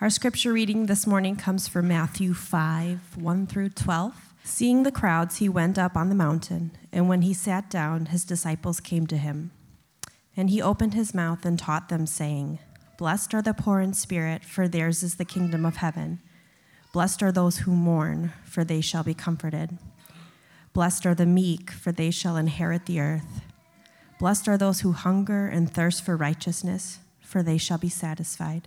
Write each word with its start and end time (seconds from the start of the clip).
Our 0.00 0.10
scripture 0.10 0.52
reading 0.52 0.86
this 0.86 1.06
morning 1.06 1.36
comes 1.36 1.68
from 1.68 1.86
Matthew 1.86 2.34
5 2.34 3.16
1 3.16 3.46
through 3.46 3.68
12. 3.70 4.34
Seeing 4.42 4.82
the 4.82 4.90
crowds, 4.90 5.36
he 5.36 5.48
went 5.48 5.78
up 5.78 5.96
on 5.96 6.08
the 6.08 6.16
mountain, 6.16 6.72
and 6.92 7.08
when 7.08 7.22
he 7.22 7.32
sat 7.32 7.70
down, 7.70 8.06
his 8.06 8.24
disciples 8.24 8.80
came 8.80 9.06
to 9.06 9.16
him. 9.16 9.52
And 10.36 10.50
he 10.50 10.60
opened 10.60 10.94
his 10.94 11.14
mouth 11.14 11.46
and 11.46 11.56
taught 11.56 11.90
them, 11.90 12.06
saying, 12.06 12.58
Blessed 12.98 13.34
are 13.34 13.40
the 13.40 13.54
poor 13.54 13.78
in 13.78 13.94
spirit, 13.94 14.44
for 14.44 14.66
theirs 14.66 15.04
is 15.04 15.14
the 15.14 15.24
kingdom 15.24 15.64
of 15.64 15.76
heaven. 15.76 16.20
Blessed 16.92 17.22
are 17.22 17.32
those 17.32 17.58
who 17.58 17.70
mourn, 17.70 18.32
for 18.44 18.64
they 18.64 18.80
shall 18.80 19.04
be 19.04 19.14
comforted. 19.14 19.78
Blessed 20.72 21.06
are 21.06 21.14
the 21.14 21.24
meek, 21.24 21.70
for 21.70 21.92
they 21.92 22.10
shall 22.10 22.36
inherit 22.36 22.86
the 22.86 22.98
earth. 22.98 23.42
Blessed 24.18 24.48
are 24.48 24.58
those 24.58 24.80
who 24.80 24.90
hunger 24.90 25.46
and 25.46 25.72
thirst 25.72 26.04
for 26.04 26.16
righteousness, 26.16 26.98
for 27.20 27.44
they 27.44 27.58
shall 27.58 27.78
be 27.78 27.88
satisfied. 27.88 28.66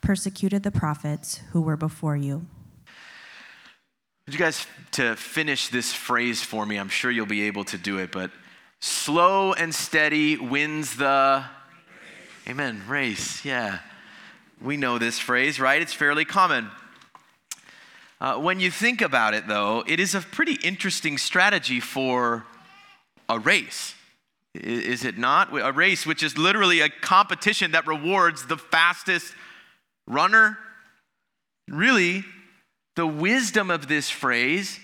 persecuted 0.00 0.62
the 0.62 0.70
prophets 0.70 1.40
who 1.52 1.60
were 1.60 1.76
before 1.76 2.16
you. 2.16 2.46
Would 4.26 4.34
you 4.34 4.38
guys 4.38 4.66
to 4.92 5.16
finish 5.16 5.68
this 5.68 5.92
phrase 5.92 6.42
for 6.42 6.66
me? 6.66 6.76
I'm 6.76 6.88
sure 6.88 7.10
you'll 7.10 7.26
be 7.26 7.42
able 7.42 7.64
to 7.64 7.78
do 7.78 7.98
it, 7.98 8.12
but 8.12 8.30
slow 8.80 9.52
and 9.54 9.74
steady 9.74 10.36
wins 10.36 10.96
the 10.96 11.44
Amen, 12.48 12.82
race. 12.88 13.44
Yeah. 13.44 13.80
We 14.62 14.78
know 14.78 14.96
this 14.96 15.18
phrase, 15.18 15.60
right? 15.60 15.82
It's 15.82 15.92
fairly 15.92 16.24
common. 16.24 16.70
Uh, 18.22 18.36
when 18.38 18.58
you 18.58 18.70
think 18.70 19.02
about 19.02 19.34
it, 19.34 19.46
though, 19.46 19.84
it 19.86 20.00
is 20.00 20.14
a 20.14 20.20
pretty 20.22 20.54
interesting 20.64 21.18
strategy 21.18 21.78
for 21.78 22.46
a 23.28 23.38
race. 23.38 23.94
Is 24.54 25.04
it 25.04 25.18
not? 25.18 25.50
A 25.52 25.72
race, 25.72 26.06
which 26.06 26.22
is 26.22 26.38
literally 26.38 26.80
a 26.80 26.88
competition 26.88 27.72
that 27.72 27.86
rewards 27.86 28.46
the 28.46 28.56
fastest 28.56 29.34
runner. 30.08 30.58
Really, 31.68 32.24
the 32.96 33.06
wisdom 33.06 33.70
of 33.70 33.86
this 33.86 34.10
phrase 34.10 34.80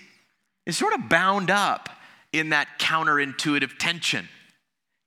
is 0.65 0.77
sort 0.77 0.93
of 0.93 1.09
bound 1.09 1.51
up 1.51 1.89
in 2.31 2.49
that 2.49 2.67
counterintuitive 2.79 3.77
tension, 3.77 4.27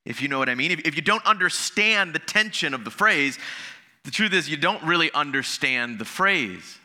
if 0.04 0.20
you 0.20 0.28
know 0.28 0.38
what 0.38 0.48
I 0.48 0.54
mean. 0.54 0.70
If, 0.70 0.80
if 0.80 0.96
you 0.96 1.02
don't 1.02 1.24
understand 1.24 2.14
the 2.14 2.18
tension 2.18 2.74
of 2.74 2.84
the 2.84 2.90
phrase, 2.90 3.38
the 4.04 4.10
truth 4.10 4.32
is 4.32 4.48
you 4.48 4.56
don't 4.56 4.82
really 4.82 5.10
understand 5.12 5.98
the 5.98 6.04
phrase. 6.04 6.78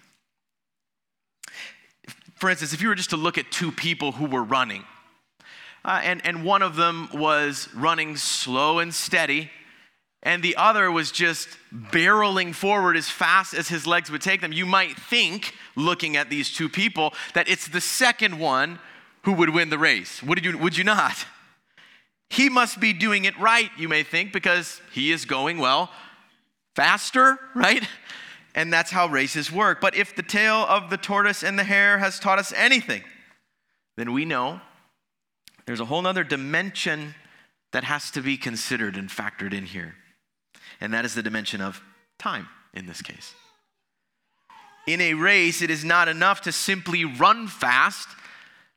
For 2.35 2.49
instance, 2.49 2.73
if 2.73 2.81
you 2.81 2.89
were 2.89 2.95
just 2.95 3.11
to 3.11 3.17
look 3.17 3.37
at 3.37 3.51
two 3.51 3.71
people 3.71 4.11
who 4.11 4.25
were 4.25 4.43
running, 4.43 4.83
uh, 5.85 6.01
and, 6.03 6.25
and 6.25 6.43
one 6.43 6.61
of 6.61 6.75
them 6.75 7.09
was 7.13 7.69
running 7.73 8.15
slow 8.17 8.79
and 8.79 8.93
steady, 8.93 9.49
and 10.23 10.41
the 10.41 10.55
other 10.55 10.89
was 10.89 11.11
just 11.11 11.49
barreling 11.71 12.55
forward 12.55 12.95
as 12.95 13.09
fast 13.09 13.53
as 13.53 13.67
his 13.67 13.85
legs 13.85 14.09
would 14.09 14.21
take 14.21 14.39
them, 14.39 14.53
you 14.53 14.65
might 14.65 14.97
think, 14.97 15.53
looking 15.75 16.15
at 16.15 16.29
these 16.29 16.51
two 16.51 16.69
people, 16.69 17.13
that 17.33 17.49
it's 17.49 17.67
the 17.67 17.81
second 17.81 18.39
one 18.39 18.79
who 19.25 19.33
would 19.33 19.49
win 19.49 19.69
the 19.69 19.77
race. 19.77 20.23
Would 20.23 20.43
you, 20.43 20.57
would 20.57 20.77
you 20.77 20.85
not? 20.85 21.25
He 22.29 22.49
must 22.49 22.79
be 22.79 22.93
doing 22.93 23.25
it 23.25 23.37
right, 23.37 23.69
you 23.77 23.89
may 23.89 24.03
think, 24.03 24.31
because 24.31 24.81
he 24.93 25.11
is 25.11 25.25
going, 25.25 25.57
well, 25.57 25.91
faster, 26.73 27.37
right? 27.53 27.85
And 28.55 28.71
that's 28.71 28.91
how 28.91 29.07
races 29.07 29.51
work. 29.51 29.81
But 29.81 29.95
if 29.95 30.15
the 30.15 30.23
tale 30.23 30.65
of 30.69 30.89
the 30.89 30.97
tortoise 30.97 31.43
and 31.43 31.59
the 31.59 31.65
hare 31.65 31.97
has 31.97 32.17
taught 32.17 32.39
us 32.39 32.53
anything, 32.55 33.03
then 33.97 34.13
we 34.13 34.23
know 34.23 34.61
there's 35.65 35.81
a 35.81 35.85
whole 35.85 36.07
other 36.07 36.23
dimension 36.23 37.13
that 37.73 37.83
has 37.83 38.09
to 38.11 38.21
be 38.21 38.37
considered 38.37 38.95
and 38.95 39.09
factored 39.09 39.53
in 39.53 39.65
here 39.65 39.95
and 40.81 40.93
that 40.93 41.05
is 41.05 41.15
the 41.15 41.23
dimension 41.23 41.61
of 41.61 41.81
time 42.19 42.47
in 42.73 42.85
this 42.85 43.01
case. 43.01 43.33
In 44.85 44.99
a 44.99 45.13
race, 45.13 45.61
it 45.61 45.69
is 45.69 45.85
not 45.85 46.07
enough 46.07 46.41
to 46.41 46.51
simply 46.51 47.05
run 47.05 47.47
fast. 47.47 48.07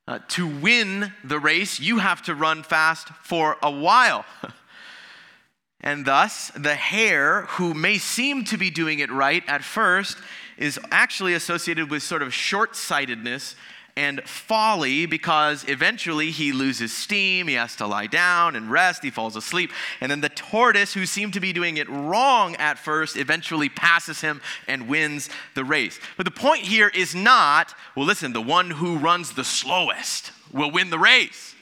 Uh, 0.08 0.20
to 0.28 0.46
win 0.46 1.12
the 1.24 1.38
race, 1.38 1.80
you 1.80 1.98
have 1.98 2.22
to 2.22 2.34
run 2.34 2.62
fast 2.62 3.08
for 3.24 3.56
a 3.60 3.70
while. 3.70 4.24
and 5.80 6.06
thus, 6.06 6.52
the 6.54 6.76
hare, 6.76 7.42
who 7.42 7.74
may 7.74 7.98
seem 7.98 8.44
to 8.44 8.56
be 8.56 8.70
doing 8.70 9.00
it 9.00 9.10
right 9.10 9.42
at 9.48 9.64
first, 9.64 10.16
is 10.56 10.78
actually 10.92 11.34
associated 11.34 11.90
with 11.90 12.04
sort 12.04 12.22
of 12.22 12.32
short 12.32 12.76
sightedness 12.76 13.56
and 13.96 14.22
folly 14.28 15.06
because 15.06 15.64
eventually 15.68 16.30
he 16.30 16.52
loses 16.52 16.92
steam, 16.92 17.48
he 17.48 17.54
has 17.54 17.74
to 17.76 17.86
lie 17.86 18.06
down 18.06 18.54
and 18.54 18.70
rest, 18.70 19.02
he 19.02 19.10
falls 19.10 19.36
asleep. 19.36 19.72
And 20.00 20.10
then 20.10 20.20
the 20.20 20.28
tortoise, 20.28 20.92
who 20.92 21.06
seemed 21.06 21.32
to 21.32 21.40
be 21.40 21.52
doing 21.52 21.78
it 21.78 21.88
wrong 21.88 22.56
at 22.56 22.78
first, 22.78 23.16
eventually 23.16 23.70
passes 23.70 24.20
him 24.20 24.42
and 24.68 24.88
wins 24.88 25.30
the 25.54 25.64
race. 25.64 25.98
But 26.18 26.26
the 26.26 26.30
point 26.30 26.62
here 26.62 26.88
is 26.94 27.14
not, 27.14 27.74
well, 27.94 28.06
listen, 28.06 28.34
the 28.34 28.42
one 28.42 28.70
who 28.70 28.98
runs 28.98 29.32
the 29.32 29.44
slowest 29.44 30.30
will 30.52 30.70
win 30.70 30.90
the 30.90 30.98
race. 30.98 31.54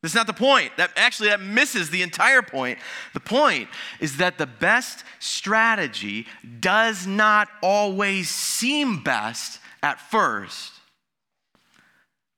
That's 0.00 0.14
not 0.14 0.26
the 0.26 0.34
point. 0.34 0.76
That 0.76 0.90
actually 0.96 1.30
that 1.30 1.40
misses 1.40 1.90
the 1.90 2.02
entire 2.02 2.42
point. 2.42 2.78
The 3.14 3.20
point 3.20 3.68
is 4.00 4.18
that 4.18 4.36
the 4.36 4.46
best 4.46 5.02
strategy 5.18 6.26
does 6.60 7.06
not 7.06 7.48
always 7.62 8.28
seem 8.28 9.02
best 9.02 9.60
at 9.82 9.98
first 9.98 10.73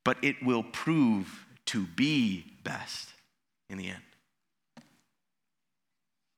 but 0.07 0.17
it 0.23 0.41
will 0.41 0.63
prove 0.63 1.45
to 1.67 1.85
be 1.85 2.45
best 2.63 3.09
in 3.69 3.77
the 3.77 3.89
end. 3.89 4.03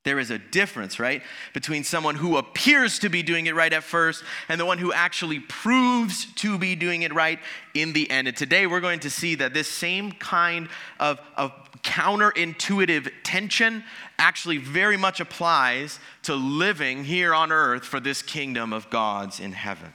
There 0.07 0.19
is 0.19 0.31
a 0.31 0.39
difference, 0.39 0.99
right, 0.99 1.21
between 1.53 1.85
someone 1.85 2.15
who 2.15 2.39
appears 2.39 2.99
to 3.01 3.11
be 3.11 3.23
doing 3.23 3.45
it 3.45 3.55
right 3.55 3.71
at 3.71 3.85
first 3.85 4.25
and 4.49 4.59
the 4.59 4.65
one 4.65 4.79
who 4.79 4.91
actually 4.91 5.41
proves 5.41 6.33
to 6.37 6.57
be 6.57 6.77
doing 6.77 7.03
it 7.03 7.13
right 7.13 7.41
in 7.75 7.93
the 7.93 8.11
end. 8.11 8.27
And 8.27 8.35
today 8.35 8.67
we're 8.67 8.81
going 8.81 9.01
to 9.01 9.11
see 9.11 9.35
that 9.35 9.53
this 9.53 9.69
same 9.69 10.13
kind 10.13 10.71
of, 10.99 11.21
of 11.37 11.53
counterintuitive 11.83 13.13
tension 13.23 13.85
actually 14.19 14.57
very 14.57 14.97
much 14.97 15.21
applies 15.21 16.01
to 16.23 16.35
living 16.35 17.05
here 17.05 17.35
on 17.35 17.53
earth 17.53 17.85
for 17.85 18.01
this 18.01 18.23
kingdom 18.23 18.73
of 18.73 18.89
God's 18.89 19.41
in 19.41 19.53
heaven. 19.53 19.93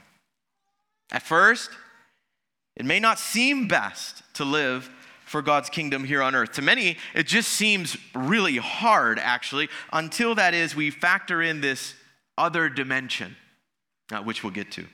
At 1.10 1.22
first, 1.22 1.70
it 2.76 2.84
may 2.84 2.98
not 3.00 3.18
seem 3.18 3.68
best 3.68 4.22
to 4.34 4.44
live 4.44 4.90
for 5.24 5.42
God's 5.42 5.70
kingdom 5.70 6.04
here 6.04 6.22
on 6.22 6.34
earth. 6.34 6.52
To 6.52 6.62
many, 6.62 6.96
it 7.14 7.26
just 7.26 7.50
seems 7.50 7.96
really 8.14 8.56
hard, 8.56 9.18
actually, 9.18 9.68
until 9.92 10.34
that 10.34 10.54
is, 10.54 10.76
we 10.76 10.90
factor 10.90 11.42
in 11.42 11.60
this 11.60 11.94
other 12.36 12.68
dimension, 12.68 13.36
uh, 14.12 14.18
which 14.22 14.42
we'll 14.42 14.52
get 14.52 14.70
to. 14.72 14.86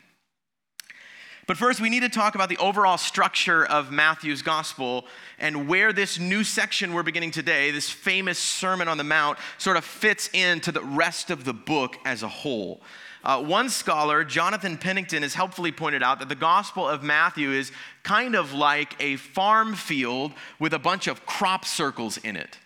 But 1.50 1.56
first, 1.56 1.80
we 1.80 1.90
need 1.90 2.04
to 2.04 2.08
talk 2.08 2.36
about 2.36 2.48
the 2.48 2.58
overall 2.58 2.96
structure 2.96 3.66
of 3.66 3.90
Matthew's 3.90 4.40
gospel 4.40 5.06
and 5.36 5.66
where 5.66 5.92
this 5.92 6.16
new 6.16 6.44
section 6.44 6.94
we're 6.94 7.02
beginning 7.02 7.32
today, 7.32 7.72
this 7.72 7.90
famous 7.90 8.38
Sermon 8.38 8.86
on 8.86 8.98
the 8.98 9.02
Mount, 9.02 9.36
sort 9.58 9.76
of 9.76 9.84
fits 9.84 10.30
into 10.32 10.70
the 10.70 10.80
rest 10.80 11.28
of 11.28 11.42
the 11.42 11.52
book 11.52 11.96
as 12.04 12.22
a 12.22 12.28
whole. 12.28 12.80
Uh, 13.24 13.42
one 13.42 13.68
scholar, 13.68 14.22
Jonathan 14.22 14.78
Pennington, 14.78 15.24
has 15.24 15.34
helpfully 15.34 15.72
pointed 15.72 16.04
out 16.04 16.20
that 16.20 16.28
the 16.28 16.36
Gospel 16.36 16.88
of 16.88 17.02
Matthew 17.02 17.50
is 17.50 17.72
kind 18.04 18.36
of 18.36 18.52
like 18.52 18.94
a 19.02 19.16
farm 19.16 19.74
field 19.74 20.30
with 20.60 20.72
a 20.72 20.78
bunch 20.78 21.08
of 21.08 21.26
crop 21.26 21.64
circles 21.64 22.16
in 22.18 22.36
it. 22.36 22.58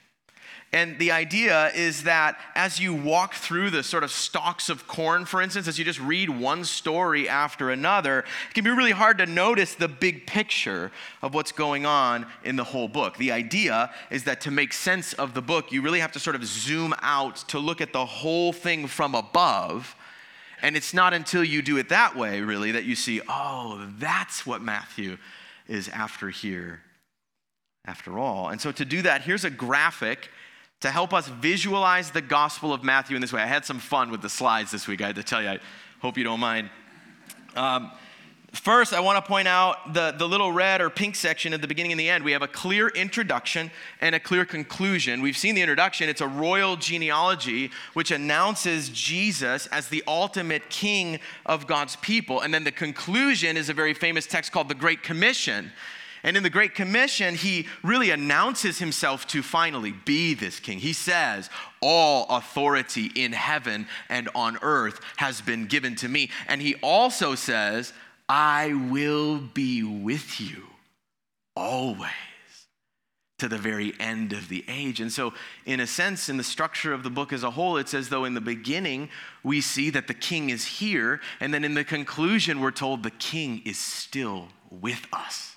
And 0.75 0.99
the 0.99 1.13
idea 1.13 1.71
is 1.73 2.03
that 2.03 2.37
as 2.57 2.81
you 2.81 2.93
walk 2.93 3.35
through 3.35 3.71
the 3.71 3.85
sort 3.85 4.03
of 4.03 4.11
stalks 4.11 4.69
of 4.69 4.89
corn, 4.89 5.25
for 5.25 5.41
instance, 5.41 5.69
as 5.69 5.79
you 5.79 5.85
just 5.85 6.01
read 6.01 6.29
one 6.29 6.65
story 6.65 7.29
after 7.29 7.71
another, 7.71 8.25
it 8.51 8.55
can 8.55 8.65
be 8.65 8.71
really 8.71 8.91
hard 8.91 9.19
to 9.19 9.27
notice 9.27 9.77
the 9.77 9.87
big 9.87 10.27
picture 10.27 10.91
of 11.23 11.33
what's 11.33 11.53
going 11.53 11.87
on 11.87 12.27
in 12.43 12.57
the 12.57 12.65
whole 12.65 12.89
book. 12.89 13.17
The 13.19 13.31
idea 13.31 13.93
is 14.11 14.25
that 14.25 14.41
to 14.41 14.51
make 14.51 14.73
sense 14.73 15.13
of 15.13 15.33
the 15.33 15.41
book, 15.41 15.71
you 15.71 15.81
really 15.81 16.01
have 16.01 16.11
to 16.11 16.19
sort 16.19 16.35
of 16.35 16.45
zoom 16.45 16.93
out 17.03 17.37
to 17.49 17.61
look 17.61 17.81
at 17.81 17.93
the 17.93 18.05
whole 18.05 18.53
thing 18.53 18.89
from 18.89 19.15
above 19.15 19.95
and 20.61 20.77
it's 20.77 20.95
not 20.95 21.13
until 21.13 21.45
you 21.45 21.61
do 21.61 21.77
it 21.77 21.91
that 21.91 22.17
way, 22.17 22.41
really, 22.41 22.73
that 22.73 22.85
you 22.85 22.97
see, 22.97 23.21
oh, 23.29 23.87
that's 23.99 24.47
what 24.47 24.63
Matthew 24.63 25.19
is 25.69 25.91
after 25.91 26.31
here, 26.31 26.81
after 27.85 28.19
all. 28.19 28.49
And 28.49 28.59
so 28.59 28.73
to 28.73 28.85
do 28.87 29.03
that, 29.03 29.21
here's 29.21 29.45
a 29.45 29.51
graphic 29.51 30.31
to 30.81 30.91
help 30.91 31.15
us 31.15 31.29
visualize 31.29 32.11
the 32.11 32.21
Gospel 32.21 32.73
of 32.73 32.85
Matthew 32.85 33.17
in 33.17 33.23
this 33.23 33.33
way. 33.33 33.43
I 33.43 33.47
had 33.47 33.65
some 33.65 33.79
fun 33.79 34.11
with 34.11 34.23
the 34.23 34.29
slides 34.29 34.71
this 34.71 34.87
week, 34.87 35.01
I 35.01 35.07
had 35.07 35.17
to 35.17 35.23
tell 35.23 35.43
you. 35.43 35.49
I 35.49 35.61
Hope 36.01 36.19
you 36.19 36.25
don't 36.25 36.41
mind. 36.41 36.69
Um, 37.57 37.91
First, 38.55 38.93
I 38.93 39.01
want 39.01 39.23
to 39.23 39.29
point 39.29 39.49
out 39.49 39.95
the, 39.95 40.13
the 40.13 40.29
little 40.29 40.53
red 40.53 40.81
or 40.81 40.89
pink 40.89 41.17
section 41.17 41.53
at 41.53 41.61
the 41.61 41.67
beginning 41.67 41.91
and 41.91 41.99
the 41.99 42.09
end. 42.09 42.23
We 42.23 42.31
have 42.31 42.43
a 42.43 42.49
clear 42.49 42.89
introduction 42.89 43.69
and 44.01 44.15
a 44.15 44.21
clear 44.21 44.45
conclusion. 44.45 45.23
We've 45.23 45.37
seen 45.37 45.57
the 45.57 45.61
introduction, 45.61 46.09
it's 46.09 46.21
a 46.21 46.29
royal 46.29 46.77
genealogy 46.77 47.73
which 47.95 48.13
announces 48.13 48.91
Jesus 48.91 49.67
as 49.67 49.89
the 49.89 50.05
ultimate 50.07 50.71
king 50.71 51.19
of 51.45 51.67
God's 51.67 51.97
people. 51.97 52.43
And 52.43 52.55
then 52.55 52.63
the 52.63 52.71
conclusion 52.71 53.57
is 53.57 53.69
a 53.69 53.75
very 53.75 53.93
famous 53.93 54.25
text 54.25 54.53
called 54.53 54.69
the 54.69 54.75
Great 54.77 55.03
Commission. 55.03 55.73
And 56.25 56.39
in 56.39 56.43
the 56.43 56.51
Great 56.51 56.75
Commission, 56.75 57.35
he 57.35 57.69
really 57.83 58.11
announces 58.11 58.79
himself 58.79 59.27
to 59.29 59.43
finally 59.43 59.93
be 59.93 60.33
this 60.33 60.59
king. 60.59 60.79
He 60.79 60.95
says, 60.95 61.51
All 61.83 62.27
authority 62.31 63.11
in 63.15 63.33
heaven 63.33 63.87
and 64.09 64.31
on 64.35 64.59
earth 64.63 65.01
has 65.19 65.43
been 65.43 65.67
given 65.67 65.95
to 65.97 66.09
me. 66.09 66.31
And 66.49 66.63
he 66.63 66.77
also 66.77 67.35
says, 67.35 67.93
I 68.27 68.73
will 68.91 69.39
be 69.39 69.83
with 69.83 70.41
you 70.41 70.65
always 71.55 72.09
to 73.39 73.49
the 73.49 73.59
very 73.59 73.93
end 74.01 74.33
of 74.33 74.49
the 74.49 74.65
age. 74.67 75.01
And 75.01 75.13
so, 75.13 75.35
in 75.67 75.81
a 75.81 75.87
sense, 75.87 76.31
in 76.31 76.39
the 76.39 76.45
structure 76.45 76.95
of 76.95 77.03
the 77.03 77.11
book 77.11 77.35
as 77.35 77.43
a 77.43 77.51
whole, 77.51 77.77
it's 77.77 77.93
as 77.93 78.09
though 78.09 78.25
in 78.25 78.33
the 78.33 78.41
beginning 78.41 79.11
we 79.43 79.61
see 79.61 79.91
that 79.91 80.07
the 80.07 80.15
king 80.15 80.49
is 80.49 80.65
here, 80.65 81.21
and 81.41 81.53
then 81.53 81.65
in 81.65 81.75
the 81.75 81.85
conclusion, 81.85 82.61
we're 82.61 82.71
told 82.71 83.03
the 83.03 83.11
king 83.11 83.61
is 83.67 83.79
still 83.79 84.49
with 84.71 85.07
us. 85.13 85.54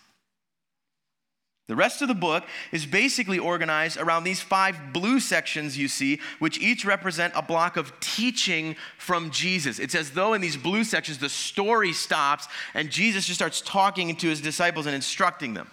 The 1.68 1.76
rest 1.76 2.02
of 2.02 2.08
the 2.08 2.16
book 2.16 2.46
is 2.72 2.86
basically 2.86 3.40
organized 3.40 3.98
around 3.98 4.24
these 4.24 4.40
five 4.40 4.94
blue 4.94 5.20
sections 5.20 5.78
you 5.78 5.90
see, 5.90 6.22
which 6.40 6.60
each 6.60 6.86
represent 6.86 7.34
a 7.36 7.42
block 7.42 7.76
of 7.76 8.00
teaching 8.00 8.78
from 8.98 9.32
Jesus. 9.32 9.78
It's 9.78 9.96
as 9.96 10.12
though 10.12 10.34
in 10.34 10.40
these 10.40 10.56
blue 10.56 10.86
sections 10.86 11.18
the 11.18 11.28
story 11.28 11.92
stops 11.92 12.48
and 12.74 12.90
Jesus 12.90 13.26
just 13.26 13.40
starts 13.40 13.60
talking 13.60 14.16
to 14.16 14.28
his 14.30 14.40
disciples 14.40 14.86
and 14.86 14.96
instructing 14.96 15.54
them. 15.54 15.70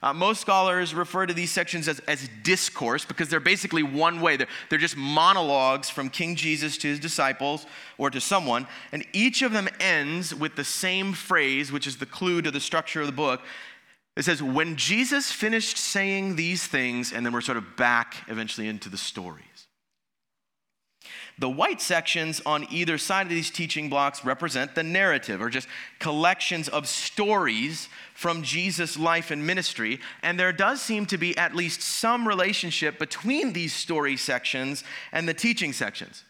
Uh, 0.00 0.12
most 0.12 0.40
scholars 0.40 0.94
refer 0.94 1.26
to 1.26 1.34
these 1.34 1.52
sections 1.52 1.86
as, 1.86 2.00
as 2.00 2.28
discourse 2.42 3.04
because 3.04 3.28
they're 3.28 3.38
basically 3.38 3.84
one 3.84 4.20
way. 4.20 4.36
They're, 4.36 4.48
they're 4.68 4.78
just 4.78 4.96
monologues 4.96 5.88
from 5.90 6.08
King 6.08 6.34
Jesus 6.34 6.76
to 6.78 6.88
his 6.88 6.98
disciples 6.98 7.66
or 7.98 8.10
to 8.10 8.20
someone. 8.20 8.66
And 8.90 9.04
each 9.12 9.42
of 9.42 9.52
them 9.52 9.68
ends 9.78 10.34
with 10.34 10.56
the 10.56 10.64
same 10.64 11.12
phrase, 11.12 11.70
which 11.70 11.86
is 11.86 11.98
the 11.98 12.06
clue 12.06 12.42
to 12.42 12.50
the 12.50 12.58
structure 12.58 13.00
of 13.00 13.06
the 13.06 13.12
book. 13.12 13.42
It 14.16 14.24
says, 14.24 14.42
when 14.42 14.76
Jesus 14.76 15.32
finished 15.32 15.78
saying 15.78 16.36
these 16.36 16.66
things, 16.66 17.12
and 17.12 17.24
then 17.24 17.32
we're 17.32 17.40
sort 17.40 17.58
of 17.58 17.76
back 17.76 18.16
eventually 18.28 18.68
into 18.68 18.88
the 18.88 18.98
stories. 18.98 19.46
The 21.38 21.48
white 21.48 21.80
sections 21.80 22.42
on 22.44 22.66
either 22.70 22.98
side 22.98 23.26
of 23.26 23.30
these 23.30 23.50
teaching 23.50 23.88
blocks 23.88 24.22
represent 24.22 24.74
the 24.74 24.82
narrative, 24.82 25.40
or 25.40 25.48
just 25.48 25.66
collections 25.98 26.68
of 26.68 26.86
stories 26.86 27.88
from 28.14 28.42
Jesus' 28.42 28.98
life 28.98 29.30
and 29.30 29.46
ministry. 29.46 29.98
And 30.22 30.38
there 30.38 30.52
does 30.52 30.82
seem 30.82 31.06
to 31.06 31.16
be 31.16 31.36
at 31.38 31.54
least 31.54 31.80
some 31.80 32.28
relationship 32.28 32.98
between 32.98 33.54
these 33.54 33.72
story 33.72 34.18
sections 34.18 34.84
and 35.10 35.26
the 35.26 35.34
teaching 35.34 35.72
sections. 35.72 36.22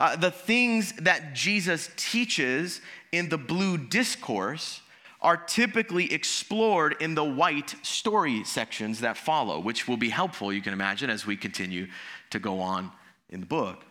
Uh, 0.00 0.16
the 0.16 0.32
things 0.32 0.92
that 0.94 1.34
Jesus 1.34 1.88
teaches 1.96 2.80
in 3.12 3.28
the 3.28 3.38
blue 3.38 3.78
discourse 3.78 4.80
are 5.24 5.38
typically 5.38 6.12
explored 6.12 6.94
in 7.00 7.14
the 7.14 7.24
white 7.24 7.74
story 7.82 8.44
sections 8.44 9.00
that 9.00 9.16
follow, 9.16 9.58
which 9.58 9.88
will 9.88 9.96
be 9.96 10.10
helpful, 10.10 10.52
you 10.52 10.60
can 10.60 10.74
imagine, 10.74 11.08
as 11.08 11.26
we 11.26 11.34
continue 11.34 11.86
to 12.28 12.38
go 12.38 12.60
on 12.60 12.92
in 13.30 13.40
the 13.40 13.46
book. 13.46 13.82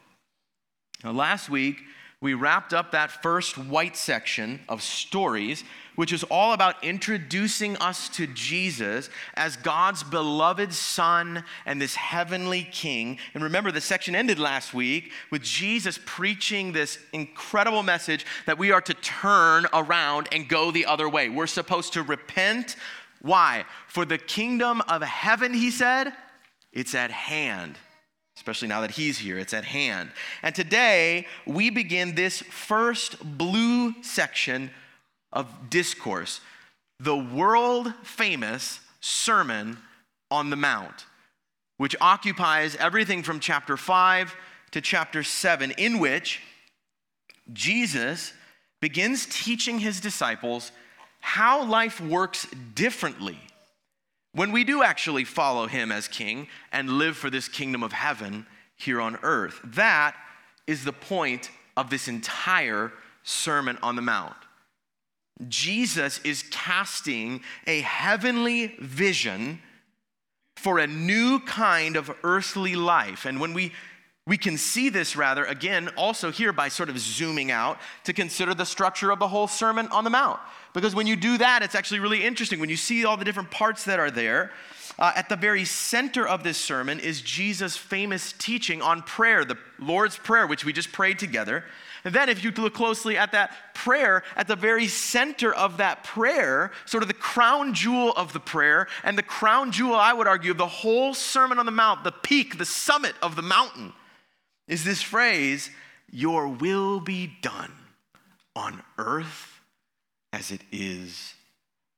Now, 1.04 1.12
last 1.12 1.50
week, 1.50 1.82
we 2.24 2.34
wrapped 2.34 2.74
up 2.74 2.92
that 2.92 3.22
first 3.22 3.58
white 3.58 3.98
section 3.98 4.62
of 4.70 4.82
stories, 4.82 5.66
which 5.98 6.14
is 6.14 6.24
all 6.24 6.54
about 6.54 6.82
introducing 6.82 7.76
us 7.78 8.08
to 8.08 8.28
Jesus 8.28 9.10
as 9.34 9.58
God's 9.58 10.04
beloved 10.04 10.74
Son 10.74 11.44
and 11.66 11.82
this 11.82 11.96
heavenly 11.96 12.64
King. 12.72 13.18
And 13.34 13.44
remember, 13.44 13.74
the 13.74 13.82
section 13.82 14.16
ended 14.16 14.40
last 14.40 14.74
week 14.74 15.12
with 15.32 15.42
Jesus 15.42 16.00
preaching 16.06 16.72
this 16.72 16.98
incredible 17.12 17.84
message 17.84 18.26
that 18.46 18.58
we 18.58 18.72
are 18.72 18.80
to 18.80 18.94
turn 18.94 19.68
around 19.74 20.30
and 20.32 20.48
go 20.48 20.72
the 20.72 20.86
other 20.86 21.10
way. 21.10 21.28
We're 21.28 21.46
supposed 21.46 21.92
to 21.92 22.04
repent. 22.04 22.78
Why? 23.22 23.66
For 23.88 24.06
the 24.06 24.18
kingdom 24.18 24.82
of 24.88 25.02
heaven, 25.02 25.54
he 25.54 25.72
said, 25.72 26.14
it's 26.72 26.96
at 26.96 27.12
hand 27.12 27.78
especially 28.36 28.68
now 28.68 28.82
that 28.82 28.92
he's 28.92 29.18
here, 29.18 29.38
it's 29.38 29.54
at 29.54 29.66
hand. 29.66 30.12
And 30.42 30.54
today, 30.54 31.28
we 31.46 31.70
begin 31.70 32.16
this 32.16 32.42
first 32.42 33.38
blue 33.38 33.94
section 34.02 34.72
of 35.32 35.70
discourse 35.70 36.42
the 37.00 37.18
world 37.18 37.94
famous 38.04 38.80
Sermon 39.02 39.78
on 40.32 40.50
the 40.50 40.56
Mount, 40.56 41.06
which 41.78 41.96
occupies 42.00 42.78
everything 42.78 43.24
from 43.24 43.42
chapter 43.42 43.76
5 43.76 44.36
to 44.72 44.80
chapter 44.80 45.22
7, 45.22 45.72
in 45.72 46.00
which 46.00 46.40
Jesus 47.52 48.34
begins 48.80 49.26
teaching 49.30 49.80
his 49.80 50.00
disciples 50.00 50.72
how 51.20 51.64
life 51.66 52.00
works 52.00 52.48
differently 52.74 53.38
when 54.34 54.52
we 54.52 54.64
do 54.64 54.84
actually 54.84 55.24
follow 55.24 55.68
him 55.68 55.92
as 55.92 56.08
king 56.08 56.48
and 56.72 56.90
live 56.90 57.16
for 57.16 57.30
this 57.30 57.48
kingdom 57.48 57.84
of 57.84 57.92
heaven 57.92 58.46
here 58.76 59.00
on 59.00 59.18
earth. 59.24 59.60
That 59.64 60.16
is 60.68 60.84
the 60.84 60.94
point 60.94 61.52
of 61.78 61.90
this 61.90 62.08
entire 62.08 62.92
Sermon 63.24 63.78
on 63.82 63.96
the 63.96 64.02
Mount. 64.02 64.36
Jesus 65.48 66.20
is 66.24 66.44
casting 66.52 67.42
a 67.66 67.82
heavenly 67.82 68.76
vision 68.80 69.62
for 70.56 70.80
a 70.80 70.88
new 70.88 71.40
kind 71.40 71.96
of 71.96 72.12
earthly 72.24 72.76
life. 72.76 73.26
And 73.26 73.40
when 73.40 73.54
we 73.54 73.72
we 74.26 74.38
can 74.38 74.58
see 74.58 74.88
this 74.88 75.18
rather, 75.18 75.44
again, 75.44 75.90
also 75.98 76.32
here 76.32 76.54
by 76.54 76.70
sort 76.70 76.90
of 76.90 76.98
zooming 76.98 77.52
out 77.52 77.78
to 78.06 78.14
consider 78.14 78.54
the 78.54 78.66
structure 78.66 79.12
of 79.12 79.20
the 79.20 79.28
whole 79.28 79.48
Sermon 79.48 79.88
on 79.90 80.06
the 80.06 80.10
Mount. 80.10 80.40
Because 80.74 80.96
when 80.96 81.08
you 81.08 81.18
do 81.18 81.38
that, 81.40 81.62
it's 81.62 81.76
actually 81.76 82.00
really 82.00 82.24
interesting. 82.24 82.60
When 82.60 82.70
you 82.70 82.78
see 82.78 83.04
all 83.04 83.18
the 83.18 83.26
different 83.26 83.52
parts 83.52 83.84
that 83.84 84.00
are 84.00 84.10
there, 84.10 84.52
uh, 84.98 85.12
at 85.16 85.28
the 85.28 85.36
very 85.36 85.66
center 85.66 86.26
of 86.26 86.44
this 86.44 86.58
sermon 86.58 87.00
is 87.00 87.22
Jesus' 87.22 87.76
famous 87.76 88.34
teaching 88.38 88.82
on 88.82 89.02
prayer, 89.02 89.44
the 89.44 89.58
Lord's 89.78 90.18
Prayer, 90.18 90.48
which 90.48 90.64
we 90.64 90.72
just 90.72 90.94
prayed 90.94 91.20
together. 91.20 91.66
And 92.06 92.14
then, 92.14 92.30
if 92.30 92.44
you 92.44 92.52
look 92.52 92.74
closely 92.74 93.18
at 93.18 93.32
that 93.32 93.74
prayer, 93.74 94.24
at 94.36 94.48
the 94.48 94.56
very 94.56 94.88
center 94.88 95.54
of 95.54 95.78
that 95.78 96.04
prayer, 96.04 96.72
sort 96.86 97.02
of 97.02 97.08
the 97.08 97.14
crown 97.14 97.74
jewel 97.74 98.14
of 98.14 98.34
the 98.34 98.40
prayer, 98.40 98.88
and 99.04 99.18
the 99.18 99.24
crown 99.24 99.72
jewel, 99.72 99.96
I 99.96 100.14
would 100.14 100.28
argue, 100.28 100.52
of 100.52 100.58
the 100.58 100.68
whole 100.68 101.14
Sermon 101.14 101.60
on 101.60 101.66
the 101.66 101.72
Mount, 101.72 102.04
the 102.04 102.12
peak, 102.12 102.58
the 102.58 102.66
summit 102.66 103.16
of 103.22 103.36
the 103.36 103.42
mountain, 103.42 103.94
is 104.68 104.84
this 104.84 105.02
phrase, 105.02 105.70
Your 106.12 106.48
will 106.48 107.00
be 107.00 107.32
done 107.42 107.72
on 108.56 108.82
earth 108.98 109.60
as 110.32 110.52
it 110.52 110.62
is 110.72 111.34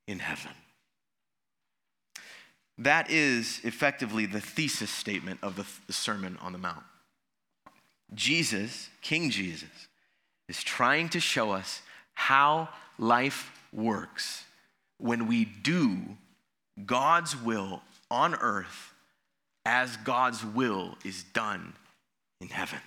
in 0.08 0.20
heaven. 0.20 0.52
That 2.78 3.10
is 3.10 3.62
effectively 3.64 4.26
the 4.26 4.42
thesis 4.42 4.90
statement 4.90 5.40
of 5.42 5.56
the, 5.56 5.66
the, 5.88 5.94
Sermon 5.94 6.38
on 6.42 6.52
the 6.52 6.58
Mount. 6.58 6.84
Jesus, 8.14 8.90
King 9.02 9.30
Jesus, 9.30 9.88
is 10.50 10.62
trying 10.62 11.10
to 11.10 11.20
show 11.20 11.52
us 11.52 11.82
how 12.14 12.70
life 13.00 13.52
works 13.72 14.44
when 14.98 15.28
we 15.28 15.46
do 15.46 15.98
God's 16.86 17.36
will 17.36 17.82
on 18.12 18.36
earth 18.36 18.94
as 19.66 19.98
God's 19.98 20.44
will 20.46 20.98
is 21.04 21.24
done 21.24 21.74
in 22.46 22.52
heaven. 22.52 22.80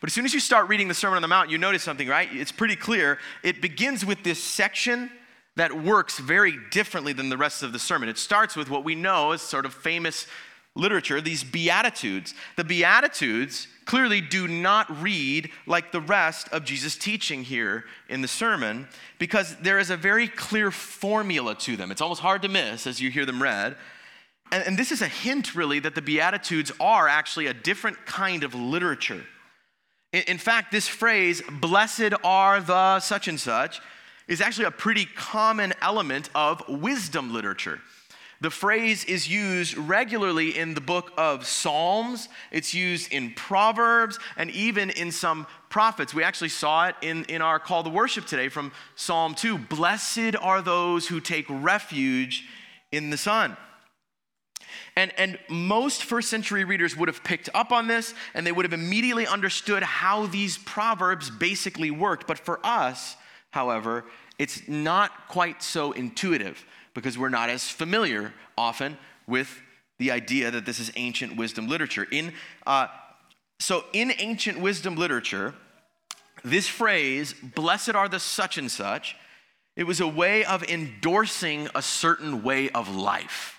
But 0.00 0.08
as 0.08 0.14
soon 0.14 0.24
as 0.24 0.34
you 0.34 0.40
start 0.40 0.68
reading 0.68 0.88
the 0.88 0.94
Sermon 0.94 1.16
on 1.16 1.22
the 1.22 1.28
Mount, 1.28 1.50
you 1.50 1.58
notice 1.58 1.82
something, 1.82 2.08
right? 2.08 2.28
It's 2.32 2.52
pretty 2.52 2.76
clear. 2.76 3.18
It 3.42 3.60
begins 3.60 4.04
with 4.04 4.22
this 4.24 4.42
section 4.42 5.10
that 5.56 5.84
works 5.84 6.18
very 6.18 6.58
differently 6.70 7.12
than 7.12 7.28
the 7.28 7.36
rest 7.36 7.62
of 7.62 7.72
the 7.72 7.78
sermon. 7.78 8.08
It 8.08 8.18
starts 8.18 8.56
with 8.56 8.68
what 8.68 8.84
we 8.84 8.94
know 8.94 9.32
as 9.32 9.42
sort 9.42 9.64
of 9.64 9.72
famous 9.74 10.26
literature, 10.74 11.20
these 11.20 11.42
Beatitudes. 11.42 12.34
The 12.56 12.64
Beatitudes 12.64 13.68
clearly 13.86 14.20
do 14.20 14.48
not 14.48 15.02
read 15.02 15.50
like 15.66 15.92
the 15.92 16.00
rest 16.00 16.48
of 16.50 16.64
Jesus' 16.64 16.96
teaching 16.96 17.42
here 17.42 17.84
in 18.08 18.20
the 18.20 18.28
sermon 18.28 18.88
because 19.18 19.56
there 19.56 19.78
is 19.78 19.90
a 19.90 19.96
very 19.96 20.28
clear 20.28 20.70
formula 20.70 21.54
to 21.56 21.76
them. 21.76 21.90
It's 21.90 22.02
almost 22.02 22.20
hard 22.20 22.42
to 22.42 22.48
miss 22.48 22.86
as 22.86 23.00
you 23.00 23.10
hear 23.10 23.24
them 23.24 23.42
read. 23.42 23.76
And, 24.52 24.64
and 24.64 24.78
this 24.78 24.92
is 24.92 25.02
a 25.02 25.08
hint, 25.08 25.54
really, 25.54 25.80
that 25.80 25.94
the 25.94 26.02
Beatitudes 26.02 26.72
are 26.80 27.08
actually 27.08 27.46
a 27.46 27.54
different 27.54 28.06
kind 28.06 28.44
of 28.44 28.54
literature. 28.54 29.24
In, 30.12 30.22
in 30.22 30.38
fact, 30.38 30.72
this 30.72 30.88
phrase, 30.88 31.42
blessed 31.50 32.12
are 32.22 32.60
the 32.60 33.00
such 33.00 33.28
and 33.28 33.40
such, 33.40 33.80
is 34.28 34.40
actually 34.40 34.66
a 34.66 34.70
pretty 34.70 35.04
common 35.04 35.72
element 35.80 36.30
of 36.34 36.62
wisdom 36.68 37.32
literature. 37.32 37.80
The 38.40 38.50
phrase 38.50 39.02
is 39.04 39.28
used 39.28 39.76
regularly 39.78 40.58
in 40.58 40.74
the 40.74 40.80
book 40.80 41.10
of 41.16 41.46
Psalms, 41.46 42.28
it's 42.50 42.74
used 42.74 43.10
in 43.10 43.32
Proverbs, 43.32 44.18
and 44.36 44.50
even 44.50 44.90
in 44.90 45.10
some 45.10 45.46
prophets. 45.70 46.12
We 46.12 46.22
actually 46.22 46.50
saw 46.50 46.88
it 46.88 46.96
in, 47.00 47.24
in 47.24 47.40
our 47.40 47.58
call 47.58 47.82
to 47.84 47.88
worship 47.88 48.26
today 48.26 48.50
from 48.50 48.72
Psalm 48.94 49.34
2. 49.34 49.56
Blessed 49.56 50.36
are 50.38 50.60
those 50.60 51.08
who 51.08 51.18
take 51.18 51.46
refuge 51.48 52.46
in 52.92 53.08
the 53.08 53.16
Son. 53.16 53.56
And, 54.96 55.12
and 55.18 55.38
most 55.48 56.04
first 56.04 56.28
century 56.28 56.64
readers 56.64 56.96
would 56.96 57.08
have 57.08 57.22
picked 57.24 57.48
up 57.54 57.72
on 57.72 57.86
this 57.86 58.14
and 58.34 58.46
they 58.46 58.52
would 58.52 58.64
have 58.64 58.72
immediately 58.72 59.26
understood 59.26 59.82
how 59.82 60.26
these 60.26 60.58
proverbs 60.58 61.30
basically 61.30 61.90
worked. 61.90 62.26
But 62.26 62.38
for 62.38 62.60
us, 62.64 63.16
however, 63.50 64.04
it's 64.38 64.68
not 64.68 65.28
quite 65.28 65.62
so 65.62 65.92
intuitive 65.92 66.64
because 66.94 67.18
we're 67.18 67.28
not 67.28 67.50
as 67.50 67.68
familiar 67.68 68.32
often 68.56 68.96
with 69.26 69.60
the 69.98 70.10
idea 70.10 70.50
that 70.50 70.66
this 70.66 70.78
is 70.78 70.90
ancient 70.96 71.36
wisdom 71.36 71.68
literature. 71.68 72.06
In, 72.10 72.32
uh, 72.66 72.88
so, 73.58 73.84
in 73.92 74.12
ancient 74.18 74.60
wisdom 74.60 74.96
literature, 74.96 75.54
this 76.44 76.68
phrase, 76.68 77.34
blessed 77.34 77.94
are 77.94 78.08
the 78.08 78.20
such 78.20 78.58
and 78.58 78.70
such, 78.70 79.16
it 79.74 79.84
was 79.84 80.00
a 80.00 80.06
way 80.06 80.44
of 80.44 80.62
endorsing 80.64 81.68
a 81.74 81.82
certain 81.82 82.42
way 82.42 82.70
of 82.70 82.94
life. 82.94 83.55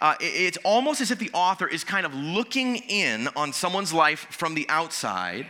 Uh, 0.00 0.14
it's 0.20 0.58
almost 0.64 1.00
as 1.00 1.10
if 1.10 1.18
the 1.18 1.30
author 1.32 1.66
is 1.66 1.84
kind 1.84 2.04
of 2.04 2.14
looking 2.14 2.76
in 2.76 3.28
on 3.36 3.52
someone's 3.52 3.92
life 3.92 4.26
from 4.30 4.54
the 4.54 4.66
outside 4.68 5.46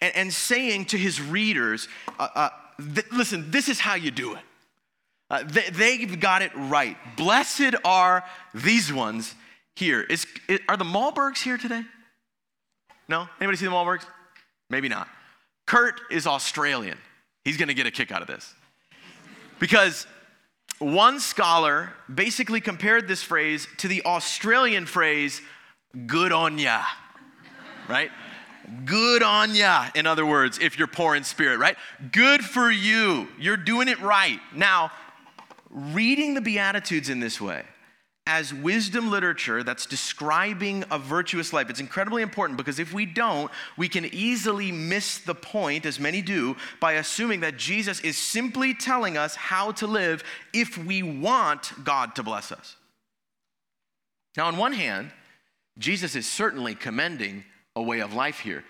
and, 0.00 0.14
and 0.16 0.32
saying 0.32 0.86
to 0.86 0.98
his 0.98 1.20
readers, 1.20 1.88
uh, 2.18 2.28
uh, 2.34 2.48
th- 2.94 3.10
listen, 3.12 3.50
this 3.50 3.68
is 3.68 3.80
how 3.80 3.94
you 3.94 4.10
do 4.10 4.34
it. 4.34 4.40
Uh, 5.28 5.42
they, 5.44 5.96
have 5.98 6.20
got 6.20 6.42
it 6.42 6.52
right. 6.54 6.96
Blessed 7.16 7.74
are 7.84 8.24
these 8.54 8.92
ones 8.92 9.34
here. 9.74 10.02
Is, 10.02 10.26
are 10.68 10.76
the 10.76 10.84
Malbergs 10.84 11.42
here 11.42 11.58
today? 11.58 11.82
No? 13.08 13.28
Anybody 13.40 13.56
see 13.56 13.64
the 13.64 13.72
Malbergs? 13.72 14.04
Maybe 14.70 14.88
not. 14.88 15.08
Kurt 15.66 16.00
is 16.10 16.26
Australian. 16.26 16.98
He's 17.44 17.56
going 17.56 17.68
to 17.68 17.74
get 17.74 17.86
a 17.86 17.90
kick 17.90 18.12
out 18.12 18.22
of 18.22 18.28
this. 18.28 18.54
Because 19.58 20.06
one 20.78 21.20
scholar 21.20 21.92
basically 22.12 22.60
compared 22.60 23.08
this 23.08 23.22
phrase 23.22 23.66
to 23.78 23.88
the 23.88 24.02
Australian 24.02 24.86
phrase, 24.86 25.40
good 26.06 26.32
on 26.32 26.58
ya, 26.58 26.82
right? 27.88 28.10
Good 28.84 29.22
on 29.22 29.54
ya, 29.54 29.86
in 29.94 30.06
other 30.06 30.26
words, 30.26 30.58
if 30.58 30.78
you're 30.78 30.88
poor 30.88 31.14
in 31.14 31.24
spirit, 31.24 31.58
right? 31.58 31.76
Good 32.12 32.44
for 32.44 32.70
you. 32.70 33.28
You're 33.38 33.56
doing 33.56 33.88
it 33.88 34.00
right. 34.00 34.40
Now, 34.54 34.90
reading 35.70 36.34
the 36.34 36.40
Beatitudes 36.40 37.08
in 37.08 37.20
this 37.20 37.40
way, 37.40 37.64
as 38.26 38.52
wisdom 38.52 39.10
literature 39.10 39.62
that's 39.62 39.86
describing 39.86 40.84
a 40.90 40.98
virtuous 40.98 41.52
life. 41.52 41.70
It's 41.70 41.80
incredibly 41.80 42.22
important 42.22 42.56
because 42.56 42.78
if 42.78 42.92
we 42.92 43.06
don't, 43.06 43.50
we 43.76 43.88
can 43.88 44.04
easily 44.06 44.72
miss 44.72 45.18
the 45.18 45.34
point, 45.34 45.86
as 45.86 46.00
many 46.00 46.22
do, 46.22 46.56
by 46.80 46.94
assuming 46.94 47.40
that 47.40 47.56
Jesus 47.56 48.00
is 48.00 48.18
simply 48.18 48.74
telling 48.74 49.16
us 49.16 49.36
how 49.36 49.72
to 49.72 49.86
live 49.86 50.24
if 50.52 50.76
we 50.76 51.02
want 51.02 51.72
God 51.84 52.16
to 52.16 52.22
bless 52.22 52.50
us. 52.50 52.76
Now, 54.36 54.46
on 54.46 54.56
one 54.56 54.72
hand, 54.72 55.12
Jesus 55.78 56.16
is 56.16 56.28
certainly 56.28 56.74
commending 56.74 57.44
a 57.74 57.82
way 57.82 58.00
of 58.00 58.12
life 58.12 58.40
here. 58.40 58.64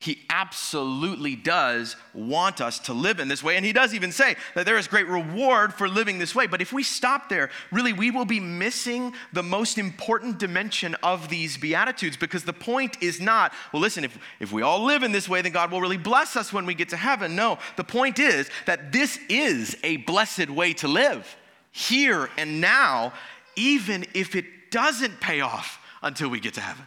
He 0.00 0.24
absolutely 0.30 1.34
does 1.34 1.96
want 2.14 2.60
us 2.60 2.78
to 2.80 2.92
live 2.92 3.18
in 3.18 3.26
this 3.26 3.42
way. 3.42 3.56
And 3.56 3.66
he 3.66 3.72
does 3.72 3.94
even 3.94 4.12
say 4.12 4.36
that 4.54 4.64
there 4.64 4.78
is 4.78 4.86
great 4.86 5.08
reward 5.08 5.74
for 5.74 5.88
living 5.88 6.18
this 6.18 6.36
way. 6.36 6.46
But 6.46 6.62
if 6.62 6.72
we 6.72 6.84
stop 6.84 7.28
there, 7.28 7.50
really, 7.72 7.92
we 7.92 8.12
will 8.12 8.24
be 8.24 8.38
missing 8.38 9.12
the 9.32 9.42
most 9.42 9.76
important 9.76 10.38
dimension 10.38 10.94
of 11.02 11.28
these 11.28 11.56
Beatitudes 11.56 12.16
because 12.16 12.44
the 12.44 12.52
point 12.52 13.02
is 13.02 13.20
not, 13.20 13.52
well, 13.72 13.82
listen, 13.82 14.04
if, 14.04 14.16
if 14.38 14.52
we 14.52 14.62
all 14.62 14.84
live 14.84 15.02
in 15.02 15.10
this 15.10 15.28
way, 15.28 15.42
then 15.42 15.50
God 15.50 15.72
will 15.72 15.80
really 15.80 15.96
bless 15.96 16.36
us 16.36 16.52
when 16.52 16.64
we 16.64 16.74
get 16.74 16.90
to 16.90 16.96
heaven. 16.96 17.34
No, 17.34 17.58
the 17.76 17.82
point 17.82 18.20
is 18.20 18.48
that 18.66 18.92
this 18.92 19.18
is 19.28 19.76
a 19.82 19.96
blessed 19.96 20.48
way 20.48 20.74
to 20.74 20.86
live 20.86 21.36
here 21.72 22.30
and 22.38 22.60
now, 22.60 23.12
even 23.56 24.06
if 24.14 24.36
it 24.36 24.70
doesn't 24.70 25.18
pay 25.18 25.40
off 25.40 25.80
until 26.02 26.28
we 26.28 26.38
get 26.38 26.54
to 26.54 26.60
heaven. 26.60 26.86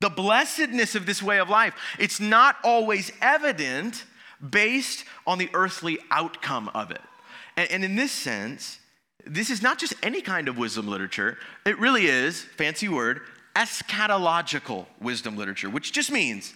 The 0.00 0.10
blessedness 0.10 0.94
of 0.94 1.06
this 1.06 1.22
way 1.22 1.38
of 1.38 1.48
life, 1.48 1.74
it's 1.98 2.20
not 2.20 2.56
always 2.62 3.10
evident 3.20 4.04
based 4.48 5.04
on 5.26 5.38
the 5.38 5.50
earthly 5.54 5.98
outcome 6.10 6.70
of 6.74 6.90
it. 6.90 7.00
And, 7.56 7.70
and, 7.70 7.84
in 7.84 7.96
this 7.96 8.12
sense, 8.12 8.78
this 9.26 9.50
is 9.50 9.62
not 9.62 9.78
just 9.78 9.94
any 10.02 10.20
kind 10.20 10.48
of 10.48 10.56
wisdom 10.56 10.86
literature, 10.86 11.38
it 11.66 11.78
really 11.78 12.06
is, 12.06 12.42
fancy 12.42 12.88
word, 12.88 13.22
eschatological 13.56 14.86
wisdom 15.00 15.36
literature, 15.36 15.68
which 15.68 15.92
just 15.92 16.12
means 16.12 16.54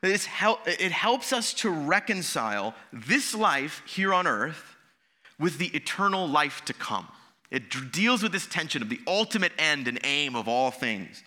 that 0.00 0.24
hel- 0.24 0.60
it 0.66 0.90
helps 0.90 1.32
us 1.32 1.54
to 1.54 1.70
reconcile 1.70 2.74
this 2.92 3.34
life 3.34 3.82
here 3.86 4.12
on 4.12 4.26
earth 4.26 4.74
with 5.38 5.58
the 5.58 5.68
eternal 5.68 6.26
life 6.26 6.64
to 6.64 6.74
come. 6.74 7.06
It 7.50 7.70
d- 7.70 7.78
deals 7.92 8.22
with 8.22 8.32
this 8.32 8.46
tension 8.46 8.82
of 8.82 8.88
the 8.88 9.00
ultimate 9.06 9.52
end 9.58 9.86
and 9.86 9.98
aim 10.02 10.34
of 10.34 10.48
all 10.48 10.70
things. 10.70 11.22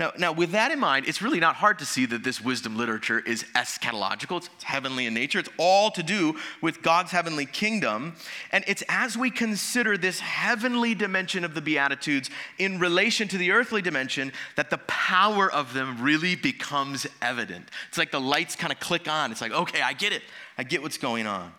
Now, 0.00 0.12
now, 0.18 0.32
with 0.32 0.50
that 0.50 0.72
in 0.72 0.80
mind, 0.80 1.06
it's 1.06 1.22
really 1.22 1.38
not 1.38 1.54
hard 1.54 1.78
to 1.78 1.86
see 1.86 2.04
that 2.06 2.24
this 2.24 2.40
wisdom 2.40 2.76
literature 2.76 3.20
is 3.20 3.44
eschatological. 3.54 4.38
It's, 4.38 4.50
it's 4.54 4.64
heavenly 4.64 5.06
in 5.06 5.14
nature. 5.14 5.38
It's 5.38 5.48
all 5.56 5.92
to 5.92 6.02
do 6.02 6.36
with 6.60 6.82
God's 6.82 7.12
heavenly 7.12 7.46
kingdom. 7.46 8.16
And 8.50 8.64
it's 8.66 8.82
as 8.88 9.16
we 9.16 9.30
consider 9.30 9.96
this 9.96 10.18
heavenly 10.18 10.96
dimension 10.96 11.44
of 11.44 11.54
the 11.54 11.60
Beatitudes 11.60 12.28
in 12.58 12.80
relation 12.80 13.28
to 13.28 13.38
the 13.38 13.52
earthly 13.52 13.82
dimension 13.82 14.32
that 14.56 14.70
the 14.70 14.78
power 14.78 15.50
of 15.50 15.74
them 15.74 16.02
really 16.02 16.34
becomes 16.34 17.06
evident. 17.22 17.68
It's 17.88 17.98
like 17.98 18.10
the 18.10 18.20
lights 18.20 18.56
kind 18.56 18.72
of 18.72 18.80
click 18.80 19.08
on. 19.08 19.30
It's 19.30 19.40
like, 19.40 19.52
okay, 19.52 19.80
I 19.80 19.92
get 19.92 20.12
it. 20.12 20.22
I 20.58 20.64
get 20.64 20.82
what's 20.82 20.98
going 20.98 21.28
on. 21.28 21.52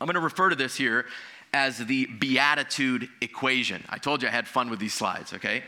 I'm 0.00 0.06
going 0.06 0.14
to 0.14 0.20
refer 0.20 0.48
to 0.48 0.56
this 0.56 0.76
here 0.76 1.06
as 1.52 1.78
the 1.78 2.06
beatitude 2.06 3.08
equation. 3.20 3.84
I 3.88 3.98
told 3.98 4.22
you 4.22 4.28
I 4.28 4.30
had 4.30 4.46
fun 4.46 4.70
with 4.70 4.78
these 4.78 4.94
slides, 4.94 5.32
okay? 5.34 5.64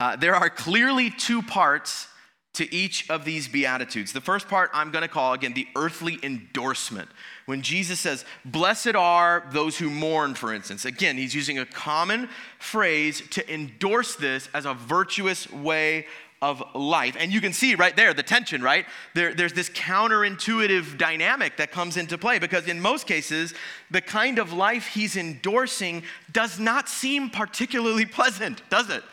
Uh, 0.00 0.16
there 0.16 0.34
are 0.34 0.48
clearly 0.48 1.10
two 1.10 1.42
parts 1.42 2.08
to 2.54 2.74
each 2.74 3.08
of 3.10 3.24
these 3.24 3.46
Beatitudes. 3.46 4.12
The 4.12 4.20
first 4.20 4.48
part 4.48 4.70
I'm 4.72 4.90
going 4.90 5.02
to 5.02 5.08
call, 5.08 5.34
again, 5.34 5.52
the 5.52 5.68
earthly 5.76 6.18
endorsement. 6.22 7.08
When 7.46 7.62
Jesus 7.62 8.00
says, 8.00 8.24
Blessed 8.44 8.96
are 8.96 9.46
those 9.52 9.78
who 9.78 9.90
mourn, 9.90 10.34
for 10.34 10.52
instance. 10.52 10.84
Again, 10.84 11.16
he's 11.16 11.34
using 11.34 11.58
a 11.58 11.66
common 11.66 12.28
phrase 12.58 13.22
to 13.30 13.52
endorse 13.52 14.16
this 14.16 14.48
as 14.52 14.64
a 14.64 14.74
virtuous 14.74 15.50
way 15.52 16.06
of 16.42 16.62
life. 16.74 17.16
And 17.18 17.30
you 17.30 17.40
can 17.40 17.52
see 17.52 17.74
right 17.74 17.94
there 17.94 18.14
the 18.14 18.22
tension, 18.22 18.62
right? 18.62 18.86
There, 19.14 19.34
there's 19.34 19.52
this 19.52 19.68
counterintuitive 19.68 20.96
dynamic 20.96 21.58
that 21.58 21.70
comes 21.70 21.98
into 21.98 22.16
play 22.16 22.38
because, 22.38 22.66
in 22.66 22.80
most 22.80 23.06
cases, 23.06 23.52
the 23.90 24.00
kind 24.00 24.38
of 24.38 24.52
life 24.52 24.86
he's 24.86 25.16
endorsing 25.16 26.02
does 26.32 26.58
not 26.58 26.88
seem 26.88 27.28
particularly 27.28 28.06
pleasant, 28.06 28.62
does 28.70 28.88
it? 28.88 29.04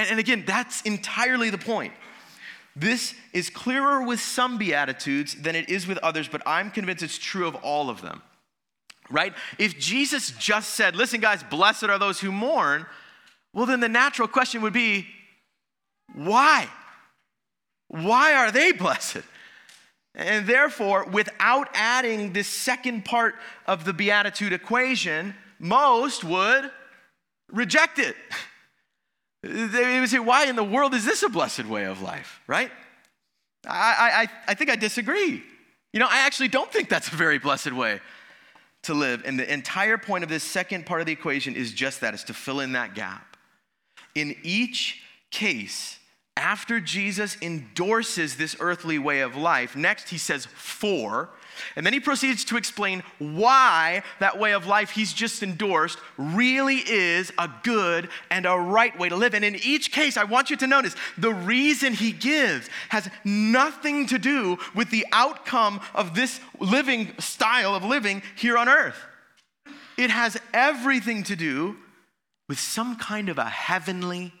And, 0.00 0.08
and 0.12 0.18
again, 0.18 0.44
that's 0.46 0.80
entirely 0.82 1.50
the 1.50 1.58
point. 1.58 1.92
This 2.74 3.14
is 3.34 3.50
clearer 3.50 4.02
with 4.02 4.18
some 4.18 4.56
Beatitudes 4.56 5.34
than 5.34 5.54
it 5.54 5.68
is 5.68 5.86
with 5.86 5.98
others, 5.98 6.26
but 6.26 6.40
I'm 6.46 6.70
convinced 6.70 7.02
it's 7.02 7.18
true 7.18 7.46
of 7.46 7.54
all 7.56 7.90
of 7.90 8.00
them. 8.00 8.22
Right? 9.10 9.34
If 9.58 9.78
Jesus 9.78 10.30
just 10.38 10.70
said, 10.70 10.96
listen, 10.96 11.20
guys, 11.20 11.42
blessed 11.42 11.84
are 11.84 11.98
those 11.98 12.18
who 12.18 12.32
mourn, 12.32 12.86
well, 13.52 13.66
then 13.66 13.80
the 13.80 13.88
natural 13.90 14.26
question 14.26 14.62
would 14.62 14.72
be, 14.72 15.06
why? 16.14 16.66
Why 17.88 18.32
are 18.32 18.50
they 18.50 18.72
blessed? 18.84 19.22
And 20.14 20.46
therefore, 20.46 21.04
without 21.04 21.68
adding 21.74 22.32
this 22.32 22.48
second 22.48 23.04
part 23.04 23.34
of 23.66 23.84
the 23.84 23.92
Beatitude 23.92 24.54
equation, 24.54 25.34
most 25.58 26.24
would 26.24 26.70
reject 27.52 27.98
it. 27.98 28.16
They 29.42 30.00
would 30.00 30.08
say, 30.08 30.18
why 30.18 30.46
in 30.46 30.56
the 30.56 30.64
world 30.64 30.94
is 30.94 31.04
this 31.04 31.22
a 31.22 31.28
blessed 31.28 31.64
way 31.64 31.84
of 31.84 32.02
life, 32.02 32.40
right? 32.46 32.70
I, 33.66 34.26
I, 34.26 34.28
I 34.48 34.54
think 34.54 34.70
I 34.70 34.76
disagree. 34.76 35.42
You 35.92 36.00
know, 36.00 36.08
I 36.08 36.20
actually 36.20 36.48
don't 36.48 36.70
think 36.70 36.88
that's 36.88 37.08
a 37.08 37.16
very 37.16 37.38
blessed 37.38 37.72
way 37.72 38.00
to 38.82 38.94
live. 38.94 39.22
And 39.24 39.38
the 39.38 39.50
entire 39.50 39.98
point 39.98 40.24
of 40.24 40.30
this 40.30 40.44
second 40.44 40.86
part 40.86 41.00
of 41.00 41.06
the 41.06 41.12
equation 41.12 41.54
is 41.54 41.72
just 41.72 42.00
that, 42.02 42.14
is 42.14 42.24
to 42.24 42.34
fill 42.34 42.60
in 42.60 42.72
that 42.72 42.94
gap. 42.94 43.36
In 44.14 44.36
each 44.42 45.02
case, 45.30 45.98
after 46.36 46.80
Jesus 46.80 47.36
endorses 47.42 48.36
this 48.36 48.56
earthly 48.60 48.98
way 48.98 49.20
of 49.20 49.36
life, 49.36 49.76
next 49.76 50.08
he 50.10 50.18
says, 50.18 50.46
for, 50.46 51.30
and 51.76 51.84
then 51.84 51.92
he 51.92 52.00
proceeds 52.00 52.44
to 52.46 52.56
explain 52.56 53.02
why 53.18 54.02
that 54.18 54.38
way 54.38 54.52
of 54.52 54.66
life 54.66 54.90
he's 54.90 55.12
just 55.12 55.42
endorsed 55.42 55.98
really 56.16 56.76
is 56.76 57.32
a 57.38 57.50
good 57.62 58.08
and 58.30 58.46
a 58.46 58.56
right 58.56 58.98
way 58.98 59.08
to 59.08 59.16
live. 59.16 59.34
And 59.34 59.44
in 59.44 59.56
each 59.56 59.92
case, 59.92 60.16
I 60.16 60.24
want 60.24 60.50
you 60.50 60.56
to 60.56 60.66
notice 60.66 60.94
the 61.18 61.32
reason 61.32 61.92
he 61.92 62.12
gives 62.12 62.68
has 62.88 63.08
nothing 63.24 64.06
to 64.06 64.18
do 64.18 64.58
with 64.74 64.90
the 64.90 65.06
outcome 65.12 65.80
of 65.94 66.14
this 66.14 66.40
living 66.58 67.12
style 67.18 67.74
of 67.74 67.84
living 67.84 68.22
here 68.36 68.56
on 68.56 68.68
earth. 68.68 68.96
it 69.96 70.10
has 70.10 70.38
everything 70.54 71.22
to 71.24 71.36
do 71.36 71.76
with 72.48 72.58
some 72.58 72.96
kind 72.96 73.28
of 73.28 73.38
a 73.38 73.44
heavenly 73.44 74.32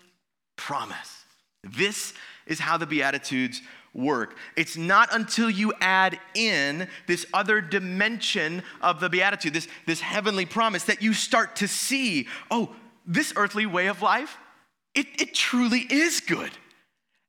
promise. 0.56 1.24
This 1.62 2.14
is 2.46 2.58
how 2.58 2.76
the 2.76 2.86
Beatitudes 2.86 3.60
work. 3.94 4.36
It's 4.56 4.76
not 4.76 5.14
until 5.14 5.50
you 5.50 5.72
add 5.80 6.18
in 6.34 6.88
this 7.06 7.26
other 7.34 7.60
dimension 7.60 8.62
of 8.80 9.00
the 9.00 9.08
Beatitude, 9.08 9.54
this, 9.54 9.68
this 9.86 10.00
heavenly 10.00 10.46
promise, 10.46 10.84
that 10.84 11.02
you 11.02 11.12
start 11.12 11.56
to 11.56 11.68
see 11.68 12.28
oh, 12.50 12.74
this 13.06 13.32
earthly 13.36 13.66
way 13.66 13.86
of 13.86 14.02
life, 14.02 14.36
it, 14.94 15.06
it 15.20 15.34
truly 15.34 15.80
is 15.80 16.20
good. 16.20 16.50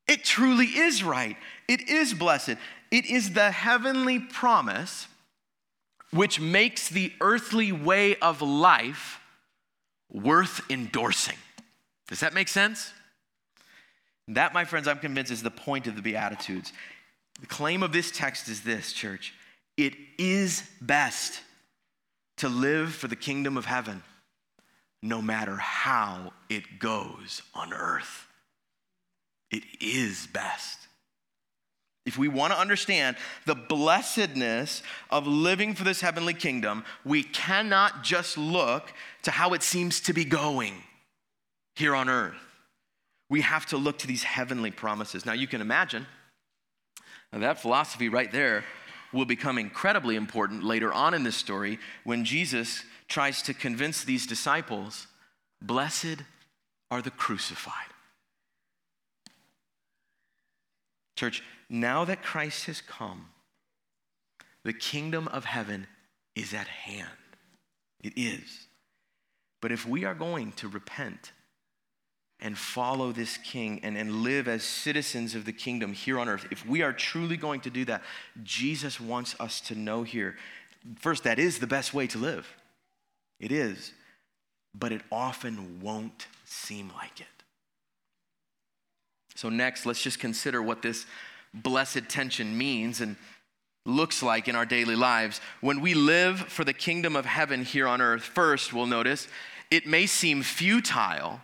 It 0.08 0.24
truly 0.24 0.66
is 0.66 1.04
right. 1.04 1.38
It 1.68 1.90
is 1.90 2.14
blessed. 2.14 2.56
It 2.92 3.06
is 3.06 3.32
the 3.34 3.52
heavenly 3.52 4.20
promise 4.20 5.08
which 6.12 6.40
makes 6.40 6.90
the 6.90 7.14
earthly 7.22 7.72
way 7.72 8.18
of 8.18 8.42
life 8.42 9.22
worth 10.12 10.62
endorsing. 10.70 11.38
Does 12.10 12.20
that 12.20 12.34
make 12.34 12.50
sense? 12.50 12.94
That, 14.28 14.54
my 14.54 14.66
friends, 14.66 14.88
I'm 14.88 15.00
convinced 15.00 15.32
is 15.32 15.44
the 15.44 15.52
point 15.52 15.88
of 15.88 15.96
the 15.96 16.02
Beatitudes. 16.02 16.72
The 17.40 17.48
claim 17.48 17.84
of 17.84 17.92
this 17.92 18.12
text 18.12 18.48
is 18.48 18.62
this, 18.62 18.94
church 18.94 19.34
it 19.78 19.96
is 20.18 20.64
best 20.82 21.42
to 22.38 22.50
live 22.50 22.94
for 22.94 23.08
the 23.08 23.16
kingdom 23.16 23.58
of 23.58 23.66
heaven 23.66 24.04
no 25.02 25.22
matter 25.22 25.56
how 25.56 26.34
it 26.50 26.80
goes 26.80 27.42
on 27.56 27.74
earth. 27.74 28.28
It 29.50 29.64
is 29.80 30.28
best. 30.28 30.78
If 32.06 32.18
we 32.18 32.28
want 32.28 32.54
to 32.54 32.60
understand 32.60 33.16
the 33.46 33.56
blessedness 33.56 34.82
of 35.10 35.28
living 35.28 35.74
for 35.74 35.84
this 35.84 36.02
heavenly 36.02 36.34
kingdom, 36.34 36.84
we 37.04 37.24
cannot 37.24 38.04
just 38.04 38.38
look 38.38 38.94
to 39.24 39.32
how 39.32 39.54
it 39.54 39.64
seems 39.64 40.02
to 40.02 40.14
be 40.14 40.26
going 40.26 40.74
here 41.76 41.96
on 41.96 42.10
earth. 42.10 42.51
We 43.32 43.40
have 43.42 43.66
to 43.68 43.78
look 43.78 43.98
to 44.00 44.08
these 44.08 44.24
heavenly 44.24 44.72
promises. 44.72 45.26
Now, 45.26 45.32
you 45.32 45.48
can 45.48 45.62
imagine 45.62 46.06
that 47.32 47.62
philosophy 47.62 48.10
right 48.10 48.30
there 48.30 48.66
will 49.14 49.24
become 49.24 49.58
incredibly 49.58 50.18
important 50.18 50.66
later 50.66 50.92
on 50.92 51.14
in 51.14 51.24
this 51.24 51.38
story 51.38 51.80
when 52.04 52.26
Jesus 52.26 52.84
tries 53.08 53.42
to 53.44 53.54
convince 53.54 54.04
these 54.04 54.28
disciples 54.28 55.08
blessed 55.62 56.18
are 56.92 57.02
the 57.02 57.10
crucified. 57.10 57.74
Church, 61.16 61.42
now 61.70 62.04
that 62.04 62.24
Christ 62.24 62.66
has 62.66 62.82
come, 62.82 63.28
the 64.66 64.74
kingdom 64.74 65.30
of 65.30 65.46
heaven 65.46 65.88
is 66.36 66.54
at 66.54 66.68
hand. 66.68 67.08
It 68.02 68.12
is. 68.18 68.68
But 69.62 69.72
if 69.72 69.88
we 69.88 70.04
are 70.04 70.16
going 70.16 70.52
to 70.54 70.68
repent 70.68 71.32
and 72.42 72.58
follow 72.58 73.12
this 73.12 73.38
king 73.38 73.80
and, 73.84 73.98
and 73.98 74.24
live 74.24 74.48
as 74.48 74.64
citizens 74.64 75.36
of 75.36 75.46
the 75.46 75.54
kingdom 75.54 75.94
here 75.94 76.20
on 76.20 76.28
earth, 76.28 76.48
if 76.52 76.66
we 76.66 76.82
are 76.82 76.92
truly 76.92 77.38
going 77.38 77.62
to 77.62 77.70
do 77.70 77.86
that, 77.86 78.02
Jesus 78.44 79.00
wants 79.00 79.36
us 79.40 79.62
to 79.62 79.76
know 79.76 80.04
here 80.04 80.36
first, 81.00 81.24
that 81.24 81.40
is 81.40 81.60
the 81.60 81.68
best 81.68 81.94
way 81.94 82.08
to 82.08 82.18
live. 82.18 82.48
It 83.40 83.52
is. 83.52 83.94
But 84.74 84.92
it 84.92 85.02
often 85.12 85.80
won't 85.82 86.28
seem 86.46 86.92
like 86.96 87.20
it. 87.20 87.28
So, 89.36 89.50
next, 89.50 89.86
let's 89.86 90.02
just 90.02 90.20
consider 90.20 90.62
what 90.62 90.82
this 90.82 91.06
blessed 91.54 92.08
tension 92.08 92.58
means 92.58 93.02
and 93.02 93.16
looks 93.86 94.22
like 94.22 94.48
in 94.48 94.56
our 94.56 94.66
daily 94.66 94.96
lives. 94.96 95.42
When 95.62 95.82
we 95.82 95.94
live 95.94 96.40
for 96.40 96.64
the 96.64 96.74
kingdom 96.74 97.16
of 97.16 97.26
heaven 97.26 97.64
here 97.64 97.88
on 97.88 98.02
earth, 98.02 98.24
first, 98.24 98.74
we'll 98.74 98.86
notice 98.86 99.28
it 99.72 99.88
may 99.88 100.06
seem 100.06 100.44
futile, 100.44 101.42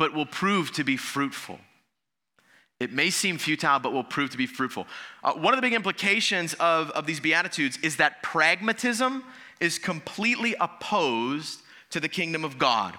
but 0.00 0.14
will 0.14 0.24
prove 0.24 0.72
to 0.72 0.82
be 0.82 0.96
fruitful. 0.96 1.58
It 2.80 2.90
may 2.90 3.10
seem 3.10 3.36
futile, 3.36 3.80
but 3.80 3.92
will 3.92 4.02
prove 4.02 4.30
to 4.30 4.38
be 4.38 4.46
fruitful. 4.46 4.86
Uh, 5.22 5.34
one 5.34 5.52
of 5.52 5.58
the 5.58 5.62
big 5.62 5.74
implications 5.74 6.54
of, 6.54 6.88
of 6.92 7.04
these 7.04 7.20
Beatitudes 7.20 7.76
is 7.82 7.96
that 7.96 8.22
pragmatism 8.22 9.22
is 9.60 9.78
completely 9.78 10.56
opposed 10.58 11.60
to 11.90 12.00
the 12.00 12.08
kingdom 12.08 12.46
of 12.46 12.58
God. 12.58 12.96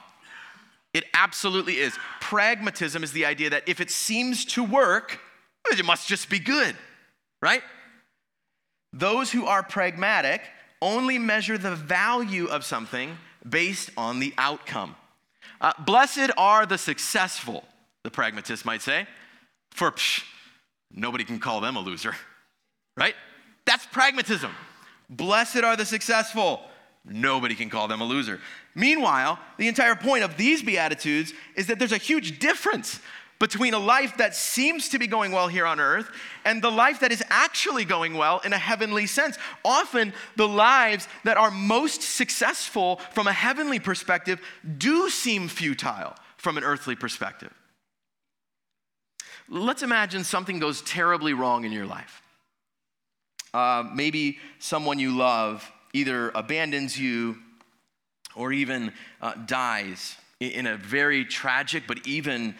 It 0.93 1.05
absolutely 1.15 1.79
is. 1.79 1.97
Pragmatism 2.19 3.03
is 3.03 3.13
the 3.13 3.25
idea 3.25 3.49
that 3.49 3.67
if 3.67 3.81
it 3.81 3.89
seems 3.89 4.45
to 4.45 4.63
work, 4.63 5.19
it 5.71 5.83
must 5.83 6.07
just 6.07 6.29
be 6.29 6.37
good, 6.37 6.75
right? 7.41 7.63
Those 8.93 9.31
who 9.31 9.47
are 9.47 9.63
pragmatic 9.63 10.43
only 10.83 11.17
measure 11.17 11.57
the 11.57 11.75
value 11.75 12.45
of 12.45 12.63
something 12.63 13.17
based 13.49 13.89
on 13.97 14.19
the 14.19 14.35
outcome. 14.37 14.95
Uh, 15.61 15.71
blessed 15.85 16.31
are 16.37 16.65
the 16.65 16.77
successful, 16.77 17.63
the 18.03 18.09
pragmatist 18.09 18.65
might 18.65 18.81
say, 18.81 19.05
for 19.69 19.91
psh, 19.91 20.23
nobody 20.91 21.23
can 21.23 21.39
call 21.39 21.61
them 21.61 21.75
a 21.75 21.79
loser, 21.79 22.15
right? 22.97 23.13
That's 23.65 23.85
pragmatism. 23.85 24.51
Blessed 25.07 25.57
are 25.57 25.77
the 25.77 25.85
successful, 25.85 26.61
nobody 27.05 27.53
can 27.53 27.69
call 27.69 27.87
them 27.87 28.01
a 28.01 28.05
loser. 28.05 28.39
Meanwhile, 28.73 29.37
the 29.57 29.67
entire 29.67 29.95
point 29.95 30.23
of 30.23 30.35
these 30.35 30.63
Beatitudes 30.63 31.31
is 31.55 31.67
that 31.67 31.77
there's 31.77 31.91
a 31.91 31.97
huge 31.97 32.39
difference 32.39 32.99
between 33.41 33.73
a 33.73 33.79
life 33.79 34.17
that 34.17 34.35
seems 34.35 34.89
to 34.89 34.99
be 34.99 35.07
going 35.07 35.31
well 35.31 35.47
here 35.47 35.65
on 35.65 35.79
earth 35.79 36.11
and 36.45 36.61
the 36.61 36.69
life 36.69 36.99
that 36.99 37.11
is 37.11 37.23
actually 37.31 37.83
going 37.83 38.13
well 38.13 38.39
in 38.45 38.53
a 38.53 38.57
heavenly 38.57 39.07
sense. 39.07 39.35
Often, 39.65 40.13
the 40.35 40.47
lives 40.47 41.07
that 41.23 41.37
are 41.37 41.49
most 41.49 42.03
successful 42.03 42.97
from 43.13 43.25
a 43.25 43.33
heavenly 43.33 43.79
perspective 43.79 44.39
do 44.77 45.09
seem 45.09 45.47
futile 45.47 46.13
from 46.37 46.55
an 46.55 46.63
earthly 46.63 46.95
perspective. 46.95 47.51
Let's 49.49 49.81
imagine 49.81 50.23
something 50.23 50.59
goes 50.59 50.83
terribly 50.83 51.33
wrong 51.33 51.65
in 51.65 51.71
your 51.71 51.87
life. 51.87 52.21
Uh, 53.55 53.83
maybe 53.91 54.37
someone 54.59 54.99
you 54.99 55.17
love 55.17 55.69
either 55.93 56.29
abandons 56.35 56.97
you 56.97 57.37
or 58.35 58.53
even 58.53 58.93
uh, 59.19 59.33
dies 59.47 60.15
in 60.39 60.67
a 60.67 60.77
very 60.77 61.25
tragic 61.25 61.83
but 61.87 62.05
even 62.05 62.55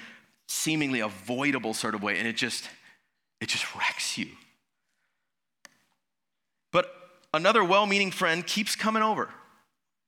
seemingly 0.52 1.00
avoidable 1.00 1.74
sort 1.74 1.96
of 1.96 2.04
way 2.04 2.18
and 2.18 2.28
it 2.28 2.36
just 2.36 2.70
it 3.40 3.50
just 3.50 3.76
wrecks 3.76 4.18
you. 4.18 4.28
But 6.72 6.94
another 7.34 7.64
well-meaning 7.64 8.12
friend 8.12 8.46
keeps 8.46 8.76
coming 8.76 9.04
over 9.04 9.30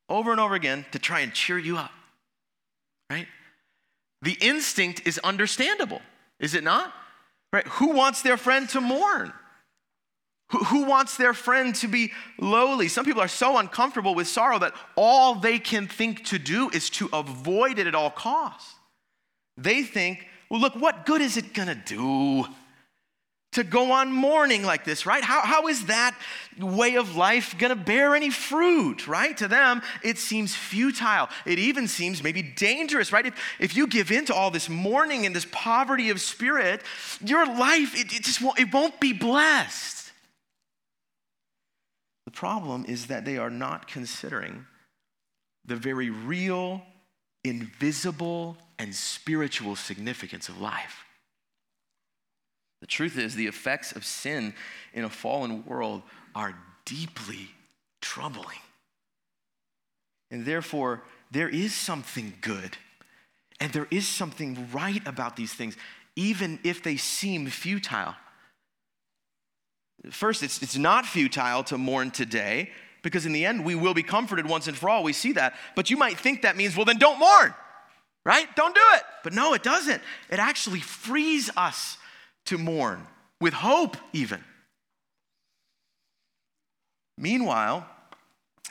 over 0.10 0.32
and 0.32 0.40
over 0.40 0.54
again 0.54 0.86
to 0.92 1.00
try 1.00 1.22
and 1.22 1.34
cheer 1.34 1.58
you 1.58 1.78
up 1.78 1.92
right? 3.10 3.28
The 4.22 4.38
instinct 4.42 5.06
is 5.06 5.20
understandable 5.20 6.02
is 6.40 6.56
it 6.56 6.64
not? 6.64 6.92
Right? 7.54 7.66
Who 7.68 7.90
wants 7.92 8.22
their 8.22 8.36
friend 8.36 8.68
to 8.70 8.82
mourn? 8.82 9.32
Who 10.50 10.84
wants 10.84 11.16
their 11.16 11.34
friend 11.34 11.74
to 11.76 11.88
be 11.88 12.12
lowly? 12.38 12.88
Some 12.90 13.06
people 13.06 13.22
are 13.22 13.30
so 13.30 13.58
uncomfortable 13.58 14.14
with 14.14 14.28
sorrow 14.28 14.60
that 14.60 14.74
all 14.96 15.36
they 15.36 15.58
can 15.58 15.88
think 15.88 16.26
to 16.26 16.40
do 16.40 16.70
is 16.70 16.90
to 16.92 17.10
avoid 17.14 17.80
it 17.80 17.88
at 17.88 17.96
all 17.96 18.10
costs. 18.10 18.74
They 19.58 19.84
think, 19.84 20.28
well, 20.54 20.62
look, 20.62 20.76
what 20.76 21.08
good 21.08 21.20
is 21.20 21.36
it 21.36 21.56
gonna 21.56 21.74
do 21.74 22.46
to 23.54 23.64
go 23.64 23.92
on 23.92 24.12
mourning 24.12 24.62
like 24.62 24.86
this, 24.86 25.04
right? 25.04 25.24
How, 25.24 25.42
how 25.42 25.68
is 25.68 25.88
that 25.88 26.16
way 26.60 26.94
of 26.96 27.16
life 27.16 27.58
gonna 27.58 27.76
bear 27.76 28.16
any 28.16 28.30
fruit, 28.30 29.08
right? 29.08 29.36
To 29.38 29.48
them, 29.48 29.82
it 30.04 30.20
seems 30.20 30.56
futile. 30.56 31.28
It 31.48 31.58
even 31.58 31.88
seems 31.88 32.22
maybe 32.22 32.44
dangerous, 32.44 33.12
right? 33.12 33.26
If, 33.26 33.34
if 33.60 33.76
you 33.76 33.88
give 33.88 34.12
in 34.12 34.26
to 34.26 34.36
all 34.36 34.52
this 34.52 34.70
mourning 34.70 35.26
and 35.26 35.36
this 35.36 35.48
poverty 35.52 36.12
of 36.12 36.22
spirit, 36.22 36.84
your 37.20 37.48
life, 37.48 38.00
it, 38.00 38.14
it 38.14 38.22
just 38.22 38.40
won't, 38.40 38.60
it 38.60 38.72
won't 38.72 39.00
be 39.00 39.12
blessed. 39.12 40.12
The 42.26 42.32
problem 42.32 42.86
is 42.88 43.08
that 43.08 43.26
they 43.26 43.40
are 43.40 43.50
not 43.50 43.88
considering 43.88 44.68
the 45.66 45.76
very 45.76 46.12
real, 46.12 46.84
invisible, 47.44 48.56
and 48.80 48.94
spiritual 48.94 49.76
significance 49.76 50.50
of 50.50 50.60
life. 50.60 51.04
The 52.82 52.88
truth 52.88 53.18
is, 53.18 53.36
the 53.36 53.48
effects 53.48 53.94
of 53.94 54.04
sin 54.04 54.54
in 54.94 55.04
a 55.04 55.10
fallen 55.10 55.66
world 55.66 56.02
are 56.36 56.58
deeply 56.86 57.50
troubling. 58.02 58.60
And 60.32 60.46
therefore, 60.46 61.04
there 61.32 61.50
is 61.50 61.74
something 61.74 62.34
good 62.42 62.78
and 63.60 63.72
there 63.72 63.88
is 63.90 64.08
something 64.08 64.68
right 64.74 65.02
about 65.08 65.38
these 65.38 65.54
things, 65.54 65.78
even 66.18 66.60
if 66.64 66.84
they 66.84 66.98
seem 66.98 67.48
futile. 67.48 68.16
First, 70.12 70.44
it's, 70.44 70.62
it's 70.62 70.78
not 70.78 71.06
futile 71.06 71.64
to 71.66 71.78
mourn 71.78 72.12
today 72.12 72.72
because 73.04 73.26
in 73.26 73.32
the 73.32 73.46
end, 73.46 73.64
we 73.64 73.76
will 73.76 73.94
be 73.94 74.04
comforted 74.04 74.48
once 74.48 74.68
and 74.68 74.76
for 74.76 74.90
all. 74.90 75.04
We 75.04 75.14
see 75.14 75.34
that. 75.34 75.56
But 75.76 75.90
you 75.90 75.96
might 75.96 76.18
think 76.18 76.42
that 76.42 76.58
means, 76.58 76.76
well, 76.76 76.86
then 76.86 76.98
don't 76.98 77.20
mourn, 77.20 77.54
right? 78.26 78.48
Don't 78.56 78.74
do 78.74 78.82
it. 78.96 79.04
But 79.24 79.34
no, 79.34 79.54
it 79.54 79.64
doesn't. 79.64 80.02
It 80.30 80.40
actually 80.40 80.80
frees 80.80 81.50
us 81.58 81.98
to 82.46 82.58
mourn 82.58 83.08
with 83.40 83.54
hope, 83.54 83.98
even. 84.14 84.44
Meanwhile, 87.18 87.86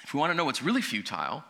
if 0.03 0.13
we 0.13 0.21
want 0.21 0.31
to 0.31 0.37
know 0.37 0.45
what's 0.45 0.63
really 0.63 0.83
futile, 0.83 1.45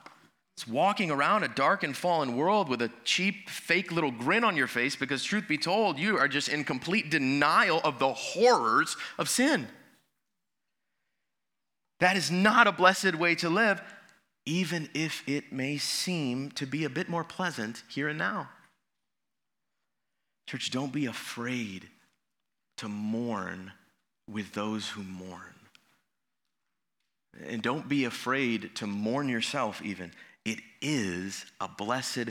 It's 0.57 0.69
walking 0.69 1.11
around 1.11 1.45
a 1.45 1.49
dark 1.49 1.83
and 1.83 1.97
fallen 1.97 2.37
world 2.37 2.69
with 2.69 2.83
a 2.83 2.91
cheap, 3.05 3.49
fake 3.49 3.91
little 3.91 4.11
grin 4.11 4.45
on 4.45 4.57
your 4.57 4.67
face 4.67 4.95
because, 4.97 5.25
truth 5.25 5.49
be 5.49 5.57
told, 5.57 5.99
you 5.99 6.19
are 6.19 6.29
just 6.29 6.49
in 6.49 6.65
complete 6.65 7.11
denial 7.11 7.81
of 7.83 7.99
the 7.99 8.13
horrors 8.13 8.97
of 9.19 9.29
sin. 9.29 9.67
That 12.01 12.17
is 12.17 12.31
not 12.31 12.67
a 12.67 12.73
blessed 12.73 13.15
way 13.15 13.35
to 13.37 13.49
live, 13.49 13.81
even 14.45 14.89
if 14.95 15.23
it 15.29 15.53
may 15.53 15.79
seem 15.79 16.51
to 16.53 16.67
be 16.67 16.85
a 16.85 16.91
bit 16.91 17.09
more 17.09 17.25
pleasant 17.25 17.83
here 17.89 18.09
and 18.09 18.19
now. 18.19 18.49
Church, 20.47 20.71
don't 20.71 20.93
be 20.93 21.07
afraid 21.07 21.89
to 22.79 22.89
mourn 22.89 23.73
with 24.29 24.53
those 24.53 24.89
who 24.89 25.03
mourn. 25.03 25.55
And 27.49 27.63
don't 27.63 27.89
be 27.89 28.05
afraid 28.05 28.75
to 28.77 28.87
mourn 28.87 29.29
yourself, 29.29 29.81
even. 29.83 30.13
It 30.45 30.59
is 30.81 31.47
a 31.61 31.69
blessed 31.69 32.31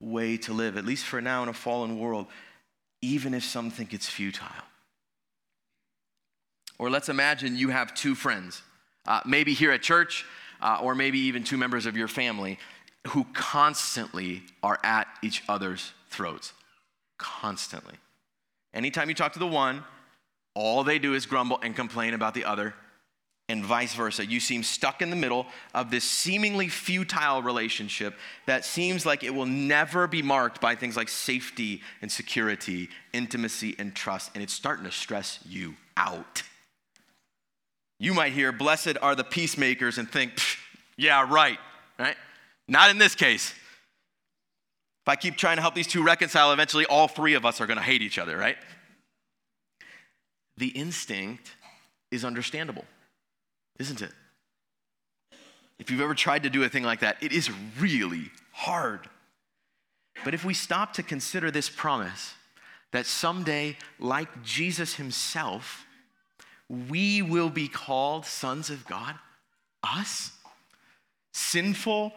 way 0.00 0.38
to 0.38 0.52
live, 0.52 0.76
at 0.76 0.86
least 0.86 1.04
for 1.04 1.20
now 1.20 1.42
in 1.42 1.48
a 1.48 1.52
fallen 1.52 1.98
world, 1.98 2.26
even 3.02 3.34
if 3.34 3.44
some 3.44 3.70
think 3.70 3.92
it's 3.92 4.08
futile. 4.08 4.48
Or 6.78 6.88
let's 6.88 7.10
imagine 7.10 7.56
you 7.56 7.68
have 7.68 7.94
two 7.94 8.14
friends, 8.14 8.62
uh, 9.06 9.20
maybe 9.26 9.52
here 9.52 9.70
at 9.70 9.82
church, 9.82 10.24
uh, 10.62 10.78
or 10.82 10.94
maybe 10.94 11.18
even 11.18 11.44
two 11.44 11.56
members 11.56 11.86
of 11.86 11.96
your 11.96 12.08
family, 12.08 12.58
who 13.08 13.24
constantly 13.32 14.42
are 14.62 14.78
at 14.82 15.06
each 15.22 15.42
other's 15.48 15.92
throats. 16.10 16.52
Constantly. 17.18 17.94
Anytime 18.74 19.08
you 19.08 19.14
talk 19.14 19.32
to 19.32 19.38
the 19.38 19.46
one, 19.46 19.84
all 20.54 20.84
they 20.84 20.98
do 20.98 21.14
is 21.14 21.26
grumble 21.26 21.58
and 21.62 21.74
complain 21.74 22.14
about 22.14 22.34
the 22.34 22.44
other 22.44 22.74
and 23.50 23.64
vice 23.64 23.94
versa. 23.94 24.24
You 24.24 24.38
seem 24.38 24.62
stuck 24.62 25.02
in 25.02 25.10
the 25.10 25.16
middle 25.16 25.46
of 25.74 25.90
this 25.90 26.04
seemingly 26.04 26.68
futile 26.68 27.42
relationship 27.42 28.14
that 28.46 28.64
seems 28.64 29.04
like 29.04 29.24
it 29.24 29.34
will 29.34 29.46
never 29.46 30.06
be 30.06 30.22
marked 30.22 30.60
by 30.60 30.76
things 30.76 30.96
like 30.96 31.08
safety 31.08 31.82
and 32.00 32.10
security, 32.10 32.88
intimacy 33.12 33.74
and 33.78 33.94
trust, 33.94 34.30
and 34.34 34.42
it's 34.42 34.52
starting 34.52 34.84
to 34.84 34.92
stress 34.92 35.40
you 35.48 35.74
out. 35.96 36.44
You 37.98 38.14
might 38.14 38.32
hear, 38.32 38.52
Blessed 38.52 38.96
are 39.02 39.14
the 39.14 39.24
peacemakers, 39.24 39.98
and 39.98 40.10
think, 40.10 40.32
Yeah, 41.00 41.26
right, 41.28 41.58
right? 41.98 42.16
Not 42.68 42.90
in 42.90 42.98
this 42.98 43.14
case. 43.14 43.52
If 45.02 45.08
I 45.08 45.16
keep 45.16 45.36
trying 45.36 45.56
to 45.56 45.62
help 45.62 45.74
these 45.74 45.86
two 45.86 46.02
reconcile, 46.02 46.52
eventually 46.52 46.84
all 46.86 47.08
three 47.08 47.34
of 47.34 47.46
us 47.46 47.60
are 47.60 47.66
going 47.66 47.78
to 47.78 47.82
hate 47.82 48.02
each 48.02 48.18
other, 48.18 48.36
right? 48.36 48.56
The 50.58 50.68
instinct 50.68 51.50
is 52.10 52.24
understandable 52.24 52.84
isn't 53.80 54.02
it? 54.02 54.12
If 55.78 55.90
you've 55.90 56.02
ever 56.02 56.14
tried 56.14 56.42
to 56.42 56.50
do 56.50 56.62
a 56.62 56.68
thing 56.68 56.84
like 56.84 57.00
that, 57.00 57.16
it 57.22 57.32
is 57.32 57.50
really 57.78 58.30
hard. 58.52 59.08
But 60.22 60.34
if 60.34 60.44
we 60.44 60.52
stop 60.52 60.92
to 60.94 61.02
consider 61.02 61.50
this 61.50 61.70
promise 61.70 62.34
that 62.92 63.06
someday, 63.06 63.78
like 63.98 64.42
Jesus 64.42 64.96
himself, 64.96 65.86
we 66.68 67.22
will 67.22 67.48
be 67.48 67.68
called 67.68 68.26
sons 68.26 68.68
of 68.68 68.86
God, 68.86 69.14
us, 69.82 70.32
sinful, 71.32 72.12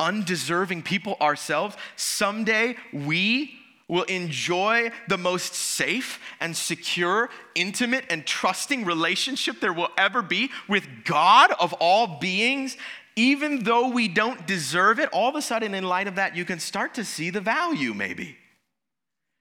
undeserving 0.00 0.82
people 0.82 1.16
ourselves, 1.20 1.76
someday 1.96 2.76
we 2.92 3.54
will 3.88 4.04
enjoy 4.04 4.90
the 5.08 5.18
most 5.18 5.54
safe 5.54 6.18
and 6.40 6.56
secure, 6.56 7.28
intimate, 7.54 8.04
and 8.08 8.24
trusting 8.24 8.84
relationship 8.84 9.60
there 9.60 9.72
will 9.72 9.90
ever 9.98 10.22
be 10.22 10.50
with 10.66 10.86
God 11.04 11.52
of 11.60 11.72
all 11.74 12.18
beings, 12.18 12.76
even 13.16 13.64
though 13.64 13.88
we 13.88 14.08
don't 14.08 14.46
deserve 14.46 14.98
it, 14.98 15.10
all 15.12 15.28
of 15.28 15.34
a 15.34 15.42
sudden, 15.42 15.74
in 15.74 15.84
light 15.84 16.08
of 16.08 16.14
that, 16.14 16.34
you 16.34 16.44
can 16.44 16.58
start 16.58 16.94
to 16.94 17.04
see 17.04 17.28
the 17.28 17.40
value 17.40 17.92
maybe 17.92 18.36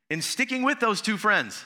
in 0.09 0.21
sticking 0.21 0.63
with 0.63 0.79
those 0.81 0.99
two 1.01 1.17
friends 1.17 1.63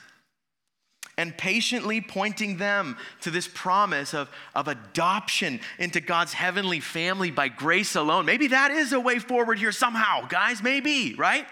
and 1.18 1.38
patiently 1.38 2.02
pointing 2.02 2.58
them 2.58 2.98
to 3.22 3.32
this 3.32 3.48
promise 3.48 4.14
of, 4.14 4.30
of 4.54 4.68
adoption 4.68 5.60
into 5.80 6.02
God's 6.02 6.34
heavenly 6.34 6.80
family 6.80 7.32
by 7.32 7.48
grace 7.48 7.96
alone. 7.96 8.26
Maybe 8.26 8.48
that 8.48 8.72
is 8.72 8.92
a 8.94 9.00
way 9.00 9.20
forward 9.20 9.58
here 9.60 9.72
somehow, 9.72 10.28
guys, 10.28 10.62
maybe, 10.62 11.16
right? 11.16 11.46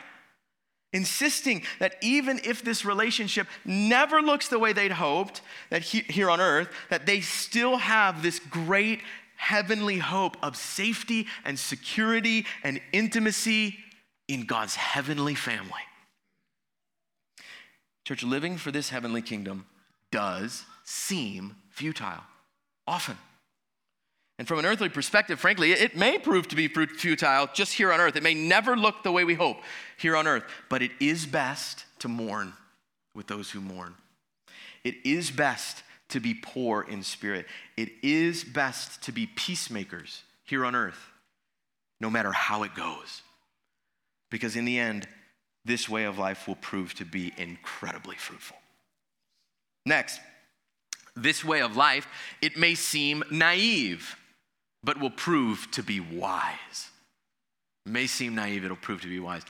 insisting 0.94 1.64
that 1.80 1.96
even 2.02 2.40
if 2.44 2.64
this 2.64 2.86
relationship 2.86 3.48
never 3.66 4.22
looks 4.22 4.48
the 4.48 4.60
way 4.60 4.74
they'd 4.74 4.92
hoped 4.92 5.42
that 5.72 5.82
he, 5.82 6.02
here 6.02 6.30
on 6.30 6.40
earth 6.40 6.70
that 6.90 7.06
they 7.06 7.20
still 7.20 7.78
have 7.78 8.22
this 8.22 8.40
great 8.40 9.02
heavenly 9.36 9.98
hope 9.98 10.38
of 10.42 10.56
safety 10.56 11.28
and 11.44 11.58
security 11.58 12.46
and 12.64 12.80
intimacy 12.94 13.78
in 14.28 14.46
God's 14.46 14.76
heavenly 14.76 15.36
family. 15.36 15.82
Church, 18.04 18.24
living 18.24 18.58
for 18.58 18.72
this 18.72 18.90
heavenly 18.90 19.22
kingdom 19.22 19.66
does 20.12 20.66
seem 20.84 21.56
futile, 21.70 22.24
often. 22.86 23.18
And 24.40 24.48
from 24.48 24.60
an 24.60 24.66
earthly 24.66 24.90
perspective, 24.90 25.40
frankly, 25.40 25.72
it 25.72 25.96
may 25.96 26.18
prove 26.18 26.48
to 26.50 26.56
be 26.56 26.68
futile 26.68 27.48
just 27.54 27.74
here 27.74 27.94
on 27.94 28.02
earth. 28.02 28.16
It 28.16 28.24
may 28.24 28.34
never 28.34 28.76
look 28.76 29.04
the 29.04 29.12
way 29.12 29.24
we 29.24 29.36
hope 29.36 29.58
here 29.98 30.16
on 30.16 30.28
earth, 30.28 30.44
but 30.70 30.82
it 30.82 30.92
is 31.00 31.26
best 31.26 31.86
to 32.00 32.08
mourn 32.08 32.54
with 33.16 33.28
those 33.28 33.52
who 33.52 33.62
mourn. 33.62 33.96
It 34.84 34.96
is 35.06 35.32
best 35.32 35.84
to 36.10 36.20
be 36.20 36.34
poor 36.34 36.82
in 36.82 37.04
spirit. 37.04 37.46
It 37.78 37.90
is 38.02 38.44
best 38.44 39.04
to 39.04 39.12
be 39.12 39.28
peacemakers 39.28 40.24
here 40.44 40.66
on 40.66 40.76
earth, 40.76 41.12
no 42.00 42.10
matter 42.10 42.32
how 42.32 42.64
it 42.64 42.76
goes. 42.76 43.22
Because 44.30 44.56
in 44.56 44.66
the 44.66 44.80
end, 44.80 45.08
this 45.66 45.88
way 45.88 46.04
of 46.04 46.18
life 46.18 46.48
will 46.48 46.56
prove 46.56 46.94
to 46.96 47.06
be 47.06 47.34
incredibly 47.38 48.16
fruitful. 48.16 48.58
Next, 49.86 50.20
this 51.16 51.44
way 51.44 51.62
of 51.62 51.76
life, 51.76 52.08
it 52.42 52.58
may 52.58 52.76
seem 52.76 53.24
naive 53.30 54.16
but 54.84 55.00
will 55.00 55.10
prove 55.10 55.70
to 55.72 55.82
be 55.82 56.00
wise. 56.00 56.90
It 57.86 57.92
may 57.92 58.08
seem 58.08 58.36
naive, 58.36 58.66
it'll 58.66 58.78
prove 58.78 59.02
to 59.02 59.08
be 59.08 59.20
wise. 59.20 59.44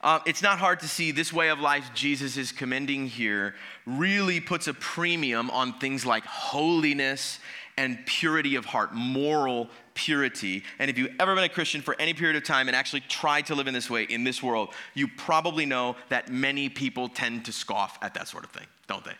Uh, 0.00 0.20
it's 0.26 0.42
not 0.42 0.58
hard 0.58 0.80
to 0.80 0.88
see 0.88 1.10
this 1.10 1.32
way 1.32 1.48
of 1.48 1.58
life 1.58 1.90
Jesus 1.92 2.36
is 2.36 2.52
commending 2.52 3.08
here 3.08 3.56
really 3.84 4.40
puts 4.40 4.68
a 4.68 4.74
premium 4.74 5.50
on 5.50 5.76
things 5.78 6.06
like 6.06 6.24
holiness 6.24 7.40
and 7.78 8.04
purity 8.06 8.56
of 8.56 8.64
heart, 8.64 8.92
moral 8.92 9.70
purity. 9.94 10.64
And 10.80 10.90
if 10.90 10.98
you've 10.98 11.14
ever 11.20 11.36
been 11.36 11.44
a 11.44 11.48
Christian 11.48 11.80
for 11.80 11.94
any 12.00 12.12
period 12.12 12.34
of 12.34 12.42
time 12.42 12.66
and 12.66 12.76
actually 12.76 13.02
tried 13.02 13.46
to 13.46 13.54
live 13.54 13.68
in 13.68 13.72
this 13.72 13.88
way 13.88 14.02
in 14.02 14.24
this 14.24 14.42
world, 14.42 14.70
you 14.94 15.06
probably 15.06 15.64
know 15.64 15.94
that 16.08 16.28
many 16.28 16.68
people 16.68 17.08
tend 17.08 17.44
to 17.44 17.52
scoff 17.52 17.96
at 18.02 18.14
that 18.14 18.26
sort 18.26 18.42
of 18.42 18.50
thing, 18.50 18.66
don't 18.88 19.04
they? 19.04 19.14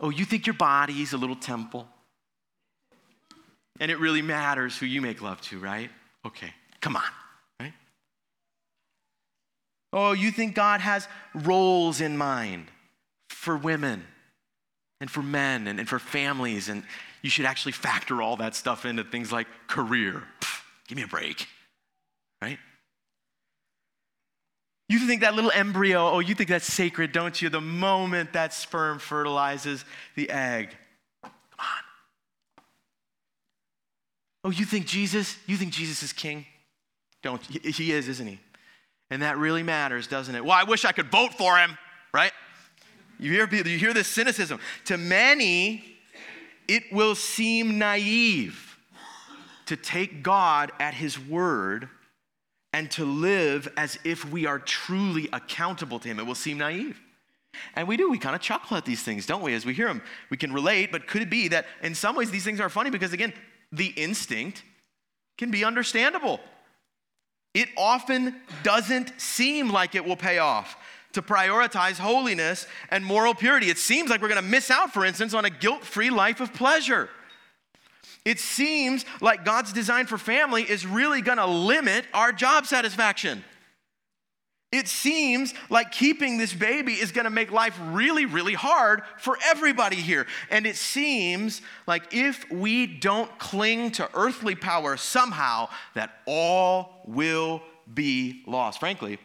Oh, 0.00 0.10
you 0.10 0.26
think 0.26 0.46
your 0.46 0.52
body 0.52 1.00
is 1.00 1.14
a 1.14 1.16
little 1.16 1.34
temple? 1.34 1.88
And 3.80 3.90
it 3.90 3.98
really 3.98 4.20
matters 4.20 4.76
who 4.76 4.84
you 4.84 5.00
make 5.00 5.22
love 5.22 5.40
to, 5.42 5.58
right? 5.58 5.90
Okay, 6.26 6.52
come 6.82 6.94
on, 6.94 7.02
right? 7.58 7.72
Oh, 9.94 10.12
you 10.12 10.30
think 10.30 10.54
God 10.54 10.82
has 10.82 11.08
roles 11.34 12.02
in 12.02 12.18
mind 12.18 12.66
for 13.30 13.56
women 13.56 14.04
and 15.00 15.10
for 15.10 15.22
men 15.22 15.66
and, 15.66 15.78
and 15.78 15.88
for 15.88 15.98
families, 15.98 16.68
and 16.68 16.82
you 17.22 17.30
should 17.30 17.44
actually 17.44 17.72
factor 17.72 18.22
all 18.22 18.36
that 18.36 18.54
stuff 18.54 18.84
into 18.84 19.04
things 19.04 19.32
like 19.32 19.46
career. 19.66 20.22
Give 20.88 20.96
me 20.96 21.02
a 21.02 21.08
break, 21.08 21.46
right? 22.40 22.58
You 24.88 25.00
think 25.00 25.22
that 25.22 25.34
little 25.34 25.50
embryo, 25.50 26.08
oh, 26.10 26.20
you 26.20 26.34
think 26.34 26.48
that's 26.48 26.72
sacred, 26.72 27.12
don't 27.12 27.40
you? 27.42 27.48
The 27.48 27.60
moment 27.60 28.32
that 28.34 28.54
sperm 28.54 28.98
fertilizes 28.98 29.84
the 30.14 30.30
egg, 30.30 30.76
Come 31.22 31.32
on. 31.58 31.66
Oh, 34.44 34.50
you 34.50 34.64
think 34.64 34.86
Jesus? 34.86 35.36
You 35.46 35.56
think 35.56 35.72
Jesus 35.72 36.02
is 36.04 36.12
king? 36.12 36.46
Don't. 37.22 37.42
He 37.42 37.90
is, 37.90 38.08
isn't 38.08 38.26
he? 38.26 38.38
And 39.10 39.22
that 39.22 39.38
really 39.38 39.62
matters, 39.62 40.06
doesn't 40.06 40.34
it? 40.34 40.44
Well, 40.44 40.56
I 40.56 40.64
wish 40.64 40.84
I 40.84 40.92
could 40.92 41.10
vote 41.10 41.34
for 41.34 41.56
him, 41.56 41.76
right? 42.12 42.32
You 43.26 43.32
hear, 43.32 43.48
you 43.52 43.76
hear 43.76 43.92
this 43.92 44.06
cynicism. 44.06 44.60
To 44.84 44.96
many, 44.96 45.82
it 46.68 46.84
will 46.92 47.16
seem 47.16 47.76
naive 47.76 48.78
to 49.66 49.76
take 49.76 50.22
God 50.22 50.70
at 50.78 50.94
his 50.94 51.18
word 51.18 51.88
and 52.72 52.88
to 52.92 53.04
live 53.04 53.68
as 53.76 53.98
if 54.04 54.24
we 54.30 54.46
are 54.46 54.60
truly 54.60 55.28
accountable 55.32 55.98
to 55.98 56.08
him. 56.08 56.20
It 56.20 56.26
will 56.26 56.36
seem 56.36 56.58
naive. 56.58 57.00
And 57.74 57.88
we 57.88 57.96
do, 57.96 58.08
we 58.08 58.18
kind 58.18 58.36
of 58.36 58.42
chuckle 58.42 58.76
at 58.76 58.84
these 58.84 59.02
things, 59.02 59.26
don't 59.26 59.42
we, 59.42 59.54
as 59.54 59.66
we 59.66 59.74
hear 59.74 59.88
them? 59.88 60.02
We 60.30 60.36
can 60.36 60.52
relate, 60.52 60.92
but 60.92 61.08
could 61.08 61.22
it 61.22 61.30
be 61.30 61.48
that 61.48 61.66
in 61.82 61.96
some 61.96 62.14
ways 62.14 62.30
these 62.30 62.44
things 62.44 62.60
are 62.60 62.68
funny 62.68 62.90
because, 62.90 63.12
again, 63.12 63.32
the 63.72 63.86
instinct 63.86 64.62
can 65.36 65.50
be 65.50 65.64
understandable. 65.64 66.38
It 67.54 67.70
often 67.76 68.36
doesn't 68.62 69.20
seem 69.20 69.70
like 69.72 69.96
it 69.96 70.04
will 70.04 70.16
pay 70.16 70.38
off 70.38 70.76
to 71.16 71.22
prioritize 71.22 71.98
holiness 71.98 72.66
and 72.90 73.04
moral 73.04 73.34
purity. 73.34 73.68
It 73.68 73.78
seems 73.78 74.08
like 74.08 74.22
we're 74.22 74.28
going 74.28 74.42
to 74.42 74.48
miss 74.48 74.70
out, 74.70 74.94
for 74.94 75.04
instance, 75.04 75.34
on 75.34 75.44
a 75.44 75.50
guilt 75.50 75.82
free 75.82 76.10
life 76.10 76.40
of 76.40 76.54
pleasure. 76.54 77.10
It 78.24 78.40
seems 78.40 79.04
like 79.20 79.44
God's 79.44 79.72
design 79.72 80.06
for 80.06 80.18
family 80.18 80.62
is 80.62 80.86
really 80.86 81.20
going 81.20 81.38
to 81.38 81.46
limit 81.46 82.06
our 82.12 82.32
job 82.32 82.66
satisfaction. 82.66 83.44
It 84.72 84.88
seems 84.88 85.54
like 85.70 85.92
keeping 85.92 86.36
this 86.36 86.52
baby 86.52 86.94
is 86.94 87.12
going 87.12 87.24
to 87.24 87.30
make 87.30 87.52
life 87.52 87.78
really, 87.92 88.26
really 88.26 88.54
hard 88.54 89.02
for 89.16 89.38
everybody 89.46 89.96
here. 89.96 90.26
And 90.50 90.66
it 90.66 90.76
seems 90.76 91.62
like 91.86 92.12
if 92.12 92.50
we 92.50 92.86
don't 92.86 93.38
cling 93.38 93.92
to 93.92 94.10
earthly 94.12 94.56
power 94.56 94.96
somehow, 94.96 95.68
that 95.94 96.18
all 96.26 97.00
will 97.06 97.62
be 97.94 98.42
lost. 98.46 98.80
Frankly, 98.80 99.18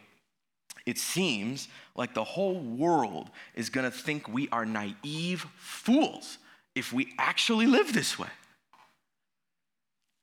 it 0.86 0.98
seems 0.98 1.68
like 1.94 2.14
the 2.14 2.24
whole 2.24 2.58
world 2.58 3.30
is 3.54 3.68
going 3.68 3.90
to 3.90 3.96
think 3.96 4.28
we 4.28 4.48
are 4.50 4.64
naive 4.64 5.46
fools 5.56 6.38
if 6.74 6.92
we 6.92 7.12
actually 7.18 7.66
live 7.66 7.92
this 7.92 8.18
way. 8.18 8.28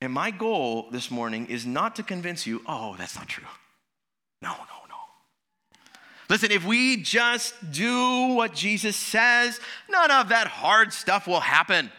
And 0.01 0.13
my 0.13 0.31
goal 0.31 0.87
this 0.91 1.11
morning 1.11 1.47
is 1.47 1.65
not 1.65 1.95
to 1.97 2.03
convince 2.03 2.47
you, 2.47 2.61
oh, 2.65 2.95
that's 2.97 3.15
not 3.15 3.27
true. 3.27 3.45
No, 4.41 4.51
no, 4.51 4.55
no. 4.87 4.95
Listen, 6.29 6.51
if 6.51 6.65
we 6.65 6.97
just 6.97 7.71
do 7.71 8.33
what 8.33 8.53
Jesus 8.53 8.95
says, 8.95 9.59
none 9.89 10.11
of 10.11 10.29
that 10.29 10.47
hard 10.47 10.93
stuff 10.93 11.27
will 11.27 11.41
happen. 11.41 11.91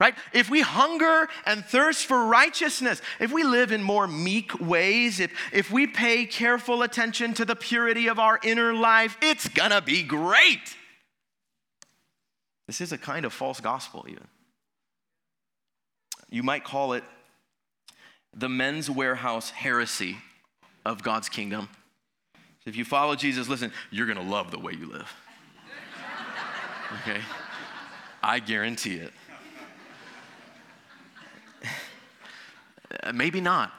Right? 0.00 0.14
If 0.32 0.50
we 0.50 0.60
hunger 0.60 1.28
and 1.46 1.64
thirst 1.64 2.06
for 2.06 2.26
righteousness, 2.26 3.00
if 3.20 3.32
we 3.32 3.44
live 3.44 3.70
in 3.70 3.82
more 3.82 4.08
meek 4.08 4.60
ways, 4.60 5.20
if, 5.20 5.32
if 5.52 5.70
we 5.70 5.86
pay 5.86 6.26
careful 6.26 6.82
attention 6.82 7.32
to 7.34 7.44
the 7.44 7.54
purity 7.54 8.08
of 8.08 8.18
our 8.18 8.40
inner 8.42 8.74
life, 8.74 9.16
it's 9.22 9.48
gonna 9.48 9.80
be 9.80 10.02
great. 10.02 10.76
This 12.66 12.80
is 12.80 12.92
a 12.92 12.98
kind 12.98 13.24
of 13.24 13.32
false 13.32 13.60
gospel, 13.60 14.04
even. 14.08 14.26
You 16.28 16.42
might 16.42 16.64
call 16.64 16.94
it 16.94 17.04
the 18.36 18.48
Men's 18.48 18.88
Wearhouse 18.88 19.50
heresy 19.50 20.16
of 20.84 21.02
God's 21.02 21.28
kingdom. 21.28 21.68
If 22.66 22.76
you 22.76 22.84
follow 22.84 23.14
Jesus, 23.14 23.48
listen, 23.48 23.72
you're 23.90 24.06
to 24.12 24.22
love 24.22 24.50
the 24.50 24.58
way 24.58 24.72
you 24.72 24.90
live. 24.90 25.12
Okay? 27.02 27.20
I 28.22 28.38
guarantee 28.38 28.94
it. 28.94 29.12
Uh, 33.02 33.12
maybe 33.12 33.40
not. 33.40 33.72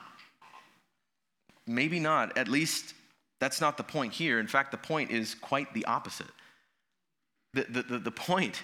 Maybe 1.67 1.99
not. 1.99 2.37
At 2.37 2.47
least 2.47 2.93
that's 3.39 3.61
not 3.61 3.77
the 3.77 3.83
point 3.83 4.13
here. 4.13 4.39
In 4.39 4.47
fact, 4.47 4.71
the 4.71 4.77
point 4.77 5.11
is 5.11 5.35
quite 5.35 5.73
the 5.73 5.85
opposite. 5.85 6.27
The, 7.53 7.65
the, 7.69 7.81
the, 7.83 7.99
the 7.99 8.11
point 8.11 8.63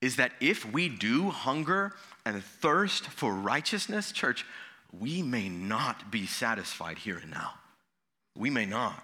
is 0.00 0.16
that 0.16 0.32
if 0.40 0.70
we 0.70 0.88
do 0.88 1.30
hunger 1.30 1.92
and 2.24 2.42
thirst 2.42 3.06
for 3.06 3.32
righteousness, 3.32 4.12
church, 4.12 4.44
we 4.98 5.22
may 5.22 5.48
not 5.48 6.10
be 6.10 6.26
satisfied 6.26 6.98
here 6.98 7.18
and 7.18 7.30
now. 7.30 7.54
We 8.36 8.50
may 8.50 8.66
not. 8.66 9.02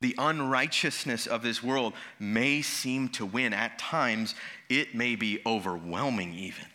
The 0.00 0.14
unrighteousness 0.18 1.26
of 1.26 1.42
this 1.42 1.62
world 1.62 1.94
may 2.18 2.62
seem 2.62 3.08
to 3.10 3.24
win. 3.24 3.52
At 3.52 3.78
times, 3.78 4.34
it 4.68 4.94
may 4.94 5.16
be 5.16 5.40
overwhelming, 5.46 6.34
even. 6.34 6.66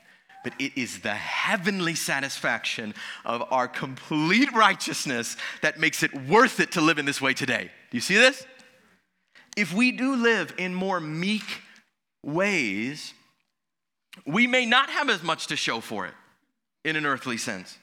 But 0.44 0.54
it 0.60 0.80
is 0.80 1.02
the 1.02 1.14
heavenly 1.14 1.96
satisfaction 1.96 2.94
of 3.26 3.44
our 3.52 3.68
complete 3.68 4.52
righteousness 4.54 5.38
that 5.62 5.80
makes 5.80 6.04
it 6.04 6.14
worth 6.28 6.60
it 6.60 6.72
to 6.74 6.82
live 6.82 6.98
in 6.98 7.06
this 7.06 7.22
way 7.22 7.34
today. 7.34 7.72
Do 7.92 7.98
you 7.98 8.02
see 8.02 8.16
this? 8.16 8.46
If 9.56 9.74
we 9.74 9.92
do 9.92 10.16
live 10.16 10.54
in 10.58 10.74
more 10.74 11.00
meek 11.00 11.62
ways, 12.24 13.14
we 14.26 14.48
may 14.48 14.66
not 14.66 14.90
have 14.90 15.10
as 15.10 15.24
much 15.24 15.48
to 15.48 15.56
show 15.56 15.80
for 15.80 16.06
it 16.06 16.14
in 16.84 16.96
an 16.96 17.06
earthly 17.06 17.38
sense. 17.38 17.78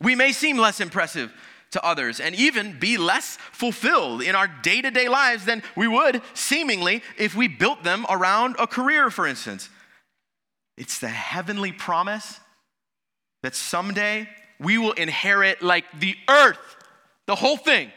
We 0.00 0.14
may 0.14 0.32
seem 0.32 0.56
less 0.58 0.80
impressive 0.80 1.32
to 1.72 1.84
others 1.84 2.20
and 2.20 2.34
even 2.34 2.78
be 2.78 2.98
less 2.98 3.36
fulfilled 3.52 4.22
in 4.22 4.34
our 4.34 4.48
day 4.48 4.82
to 4.82 4.90
day 4.90 5.08
lives 5.08 5.44
than 5.44 5.62
we 5.76 5.86
would 5.86 6.22
seemingly 6.34 7.02
if 7.16 7.34
we 7.34 7.48
built 7.48 7.84
them 7.84 8.04
around 8.08 8.56
a 8.58 8.66
career, 8.66 9.10
for 9.10 9.26
instance. 9.26 9.68
It's 10.80 10.98
the 10.98 11.08
heavenly 11.08 11.72
promise 11.72 12.40
that 13.42 13.54
someday 13.54 14.26
we 14.58 14.78
will 14.78 14.92
inherit 14.92 15.60
like 15.60 15.84
the 16.00 16.16
earth, 16.26 16.76
the 17.26 17.34
whole 17.34 17.58
thing. 17.58 17.92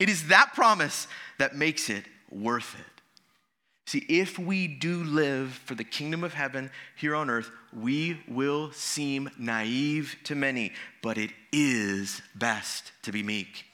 It 0.00 0.08
is 0.08 0.26
that 0.26 0.52
promise 0.52 1.06
that 1.38 1.54
makes 1.54 1.88
it 1.88 2.04
worth 2.28 2.74
it. 2.74 3.02
See, 3.86 4.04
if 4.08 4.40
we 4.40 4.66
do 4.66 5.04
live 5.04 5.52
for 5.52 5.76
the 5.76 5.84
kingdom 5.84 6.24
of 6.24 6.34
heaven 6.34 6.72
here 6.96 7.14
on 7.14 7.30
earth, 7.30 7.52
we 7.72 8.20
will 8.26 8.72
seem 8.72 9.30
naive 9.38 10.16
to 10.24 10.34
many, 10.34 10.72
but 11.04 11.16
it 11.16 11.30
is 11.52 12.22
best 12.34 12.90
to 13.02 13.12
be 13.12 13.22
meek. 13.22 13.66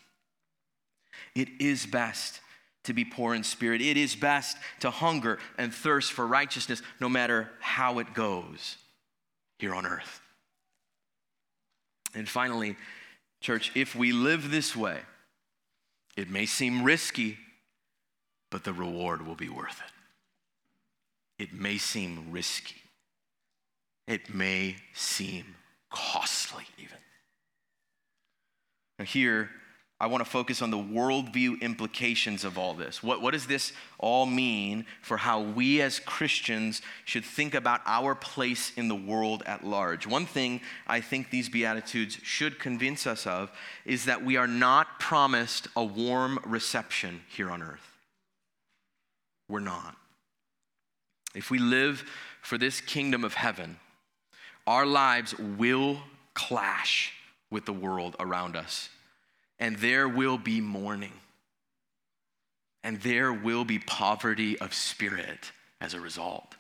It 1.35 1.49
is 1.59 1.87
best 1.87 2.43
to 2.87 2.95
be 2.95 3.05
poor 3.05 3.35
in 3.35 3.45
spirit. 3.45 3.81
It 3.81 3.97
is 3.97 4.17
best 4.17 4.57
to 4.81 4.91
hunger 4.91 5.39
and 5.59 5.73
thirst 5.73 6.13
for 6.13 6.27
righteousness, 6.27 6.83
no 7.01 7.09
matter 7.09 7.51
how 7.61 7.99
it 7.99 8.15
goes 8.15 8.77
here 9.59 9.75
on 9.75 9.87
earth. 9.87 10.21
And 12.15 12.29
finally, 12.29 12.77
church, 13.41 13.71
if 13.75 13.95
we 13.95 14.13
live 14.13 14.51
this 14.51 14.75
way, 14.75 15.01
it 16.17 16.31
may 16.31 16.47
seem 16.47 16.83
risky, 16.83 17.39
but 18.51 18.65
the 18.65 18.73
reward 18.73 19.27
will 19.27 19.35
be 19.35 19.49
worth 19.49 19.81
it. 21.39 21.43
It 21.43 21.53
may 21.53 21.77
seem 21.77 22.29
risky, 22.31 22.83
it 24.07 24.35
may 24.35 24.77
seem 24.95 25.57
costly, 25.91 26.65
even. 26.79 26.97
Now, 28.99 29.05
here, 29.05 29.51
I 29.99 30.09
want 30.09 30.23
to 30.23 30.31
focus 30.31 30.61
on 30.61 30.71
the 30.71 30.77
worldview 30.77 31.63
implications 31.63 32.45
of 32.45 32.59
all 32.59 32.75
this. 32.75 33.03
What, 33.03 33.23
what 33.23 33.31
does 33.31 33.47
this 33.47 33.73
all 33.99 34.27
mean 34.27 34.85
for 35.01 35.17
how 35.17 35.41
we 35.41 35.81
as 35.81 36.01
Christians 36.01 36.83
should 37.07 37.25
think 37.25 37.55
about 37.55 37.81
our 37.87 38.15
place 38.15 38.73
in 38.77 38.89
the 38.89 38.95
world 38.95 39.43
at 39.47 39.65
large? 39.65 40.07
One 40.07 40.27
thing 40.27 40.61
I 40.87 41.01
think 41.01 41.31
these 41.31 41.49
Beatitudes 41.49 42.19
should 42.23 42.59
convince 42.59 43.07
us 43.07 43.27
of 43.27 43.51
is 43.87 44.05
that 44.05 44.23
we 44.23 44.37
are 44.37 44.47
not 44.47 45.01
promised 45.01 45.69
a 45.75 45.85
warm 45.85 46.41
reception 46.45 47.23
here 47.35 47.51
on 47.51 47.63
earth. 47.63 47.97
We're 49.49 49.61
not. 49.61 49.97
If 51.35 51.51
we 51.51 51.59
live 51.59 52.05
for 52.43 52.59
this 52.59 52.83
kingdom 52.83 53.25
of 53.25 53.33
heaven, 53.33 53.79
our 54.67 54.85
lives 54.85 55.35
will 55.39 56.01
clash 56.35 57.15
with 57.51 57.65
the 57.65 57.73
world 57.73 58.15
around 58.21 58.57
us, 58.57 58.91
and 59.59 59.77
there 59.77 60.09
will 60.09 60.39
be 60.39 60.61
mourning, 60.61 61.13
and 62.85 63.01
there 63.01 63.33
will 63.33 63.65
be 63.65 63.79
poverty 63.79 64.59
of 64.59 64.75
spirit 64.75 65.53
as 65.81 65.95
a 65.95 66.01
result. 66.01 66.57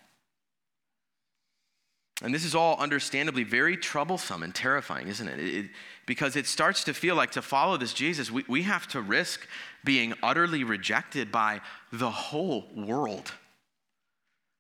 And 2.22 2.34
this 2.34 2.46
is 2.46 2.54
all 2.54 2.78
understandably 2.78 3.44
very 3.44 3.76
troublesome 3.76 4.42
and 4.42 4.54
terrifying, 4.54 5.08
isn't 5.08 5.28
it? 5.28 5.38
it? 5.38 5.70
Because 6.06 6.34
it 6.34 6.46
starts 6.46 6.84
to 6.84 6.94
feel 6.94 7.14
like 7.14 7.32
to 7.32 7.42
follow 7.42 7.76
this 7.76 7.92
Jesus, 7.92 8.30
we, 8.30 8.42
we 8.48 8.62
have 8.62 8.88
to 8.88 9.02
risk 9.02 9.46
being 9.84 10.14
utterly 10.22 10.64
rejected 10.64 11.30
by 11.30 11.60
the 11.92 12.10
whole 12.10 12.68
world. 12.74 13.32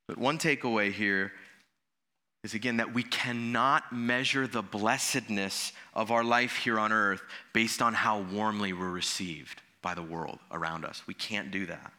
But 0.06 0.18
one 0.18 0.38
takeaway 0.38 0.92
here 0.92 1.32
is 2.46 2.54
again 2.54 2.76
that 2.76 2.94
we 2.94 3.02
cannot 3.02 3.92
measure 3.92 4.46
the 4.46 4.62
blessedness 4.62 5.72
of 5.94 6.12
our 6.12 6.22
life 6.22 6.54
here 6.54 6.78
on 6.78 6.92
earth 6.92 7.20
based 7.52 7.82
on 7.82 7.92
how 7.92 8.20
warmly 8.20 8.72
we're 8.72 8.88
received 8.88 9.62
by 9.82 9.94
the 9.94 10.02
world 10.02 10.38
around 10.52 10.84
us. 10.84 11.02
We 11.08 11.14
can't 11.14 11.50
do 11.50 11.66
that. 11.66 11.92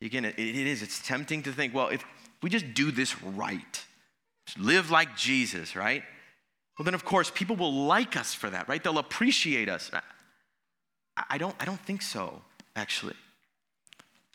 Again, 0.00 0.24
it, 0.24 0.38
it 0.38 0.66
is, 0.66 0.82
it's 0.82 1.06
tempting 1.06 1.42
to 1.42 1.52
think, 1.52 1.74
well, 1.74 1.88
if 1.88 2.02
we 2.42 2.48
just 2.48 2.72
do 2.72 2.90
this 2.90 3.22
right, 3.22 3.84
live 4.56 4.90
like 4.90 5.14
Jesus, 5.14 5.76
right? 5.76 6.02
Well, 6.78 6.84
then 6.84 6.94
of 6.94 7.04
course 7.04 7.30
people 7.30 7.54
will 7.54 7.84
like 7.84 8.16
us 8.16 8.32
for 8.32 8.48
that, 8.48 8.66
right? 8.66 8.82
They'll 8.82 8.96
appreciate 8.96 9.68
us. 9.68 9.90
I 11.28 11.36
don't, 11.36 11.54
I 11.60 11.66
don't 11.66 11.80
think 11.80 12.00
so, 12.00 12.40
actually. 12.74 13.14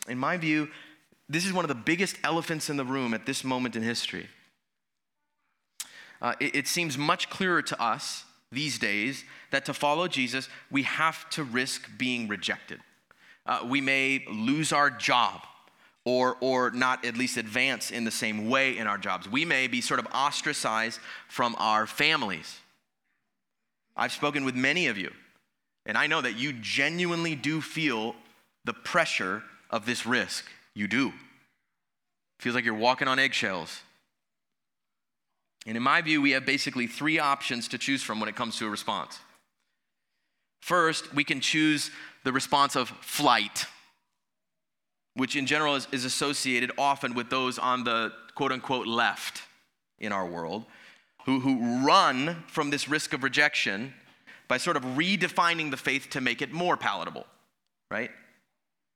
In 0.08 0.19
my 0.19 0.38
view, 0.38 0.69
this 1.27 1.47
is 1.47 1.53
one 1.53 1.65
of 1.65 1.69
the 1.69 1.75
biggest 1.75 2.15
elephants 2.23 2.69
in 2.69 2.77
the 2.77 2.86
room 2.86 3.15
at 3.15 3.25
this 3.25 3.43
moment 3.43 3.75
in 3.75 3.82
history. 3.82 4.27
Uh, 6.23 6.33
it, 6.39 6.55
it 6.55 6.67
seems 6.67 6.97
much 6.97 7.29
clearer 7.29 7.62
to 7.62 7.79
us 7.79 8.23
these 8.51 8.79
days 8.79 9.25
that 9.51 9.65
to 9.65 9.73
follow 9.73 10.07
Jesus, 10.07 10.47
we 10.71 10.83
have 10.83 11.29
to 11.31 11.43
risk 11.43 11.89
being 11.97 12.27
rejected. 12.27 12.79
Uh, 13.45 13.59
we 13.67 13.81
may 13.81 14.23
lose 14.31 14.71
our 14.71 14.89
job 14.89 15.41
or, 16.05 16.38
or 16.39 16.71
not 16.71 17.05
at 17.05 17.17
least 17.17 17.38
advance 17.38 17.91
in 17.91 18.05
the 18.05 18.12
same 18.12 18.49
way 18.49 18.77
in 18.77 18.88
our 18.88 18.97
jobs. 18.97 19.29
We 19.29 19.43
may 19.43 19.67
be 19.67 19.81
sort 19.81 19.99
of 19.99 20.07
ostracized 20.07 20.99
from 21.27 21.55
our 21.59 21.86
families. 21.86 22.59
I've 23.95 24.12
spoken 24.12 24.45
with 24.45 24.55
many 24.55 24.88
of 24.88 24.97
you, 24.97 25.12
and 25.86 25.97
I 25.97 26.07
know 26.07 26.21
that 26.21 26.36
you 26.36 26.53
genuinely 26.53 27.36
do 27.36 27.62
feel 27.62 28.15
the 28.65 28.73
pressure 28.73 29.43
of 29.69 29.86
this 29.86 30.05
risk 30.05 30.45
you 30.73 30.88
do. 30.88 31.13
Feels 32.39 32.55
like 32.55 32.65
you're 32.65 32.73
walking 32.73 33.07
on 33.07 33.19
eggshells. 33.19 33.81
And 35.65 35.78
in 35.78 35.84
my 35.84 36.02
view, 36.02 36.21
we 36.21 36.32
have 36.32 36.45
basically 36.45 36.88
three 36.88 37.19
options 37.19 37.67
to 37.69 37.78
choose 37.78 38.04
from 38.04 38.19
when 38.19 38.30
it 38.30 38.36
comes 38.36 38.58
to 38.58 38.67
a 38.67 38.69
response. 38.69 39.19
First, 40.62 41.13
we 41.13 41.23
can 41.23 41.39
choose 41.39 41.91
the 42.23 42.32
response 42.32 42.76
of 42.76 42.89
flight, 43.02 43.65
which 45.15 45.36
in 45.36 45.45
general 45.45 45.76
is, 45.76 45.88
is 45.91 46.06
associated 46.06 46.71
often 46.78 47.13
with 47.13 47.30
those 47.30 47.60
on 47.60 47.84
the 47.84 48.12
quote 48.36 48.52
unquote 48.52 48.88
left 48.88 49.43
in 49.99 50.12
our 50.12 50.26
world, 50.26 50.65
who, 51.26 51.39
who 51.39 51.86
run 51.86 52.43
from 52.47 52.69
this 52.69 52.89
risk 52.89 53.13
of 53.13 53.23
rejection 53.23 53.93
by 54.47 54.58
sort 54.58 54.76
of 54.76 54.84
redefining 54.84 55.71
the 55.71 55.78
faith 55.78 56.10
to 56.12 56.21
make 56.21 56.41
it 56.41 56.52
more 56.52 56.76
palatable, 56.76 57.26
right? 57.89 58.12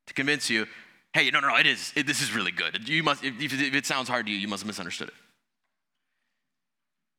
To 0.08 0.14
convince 0.14 0.50
you, 0.50 0.68
hey, 1.14 1.30
no, 1.32 1.40
no, 1.40 1.50
no, 1.50 1.58
it 1.58 1.66
is. 1.66 1.94
It, 1.96 2.08
this 2.08 2.22
is 2.22 2.34
really 2.34 2.52
good. 2.52 2.88
You 2.88 3.04
must, 3.04 3.24
if, 3.24 3.42
if 3.42 3.76
it 3.76 3.86
sounds 3.86 4.10
hard 4.10 4.26
to 4.26 4.32
you, 4.32 4.38
you 4.38 4.48
must 4.48 4.64
have 4.64 4.68
misunderstood 4.68 5.10
it. 5.10 5.14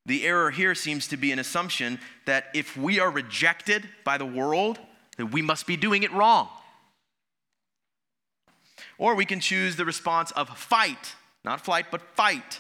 The 0.09 0.25
error 0.25 0.51
here 0.51 0.75
seems 0.75 1.07
to 1.09 1.19
be 1.19 1.33
an 1.33 1.39
assumption 1.39 2.01
that 2.25 2.47
if 2.55 2.79
we 2.79 2.99
are 2.99 3.11
rejected 3.11 3.87
by 4.05 4.17
the 4.17 4.25
world, 4.25 4.79
that 5.19 5.27
we 5.27 5.43
must 5.43 5.67
be 5.67 5.77
doing 5.77 6.03
it 6.03 6.11
wrong. 6.13 6.49
Or 8.97 9.15
we 9.15 9.27
can 9.27 9.39
choose 9.39 9.77
the 9.77 9.85
response 9.85 10.31
of 10.31 10.49
fight, 10.49 11.15
not 11.45 11.63
flight, 11.63 11.87
but 11.91 12.01
fight, 12.15 12.59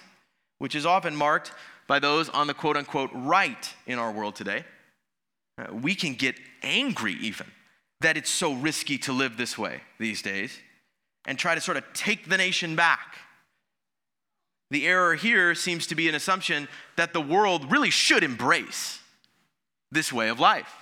which 0.58 0.74
is 0.74 0.84
often 0.84 1.16
marked 1.16 1.52
by 1.86 1.98
those 1.98 2.28
on 2.28 2.48
the 2.48 2.54
quote 2.54 2.76
unquote 2.76 3.10
right 3.14 3.74
in 3.86 3.98
our 3.98 4.12
world 4.12 4.36
today. 4.36 4.66
Uh, 5.56 5.74
we 5.74 5.94
can 5.94 6.12
get 6.12 6.36
angry 6.62 7.14
even 7.14 7.46
that 8.02 8.18
it's 8.18 8.30
so 8.30 8.52
risky 8.52 8.98
to 8.98 9.12
live 9.14 9.38
this 9.38 9.56
way 9.56 9.80
these 9.98 10.20
days 10.20 10.52
and 11.26 11.38
try 11.38 11.54
to 11.54 11.62
sort 11.62 11.78
of 11.78 11.84
take 11.94 12.28
the 12.28 12.36
nation 12.36 12.76
back. 12.76 13.16
The 14.70 14.86
error 14.86 15.14
here 15.14 15.54
seems 15.54 15.86
to 15.86 15.94
be 15.94 16.08
an 16.08 16.14
assumption 16.14 16.68
that 16.96 17.12
the 17.12 17.20
world 17.20 17.70
really 17.70 17.90
should 17.90 18.22
embrace 18.22 19.00
this 19.90 20.12
way 20.12 20.28
of 20.28 20.38
life, 20.38 20.72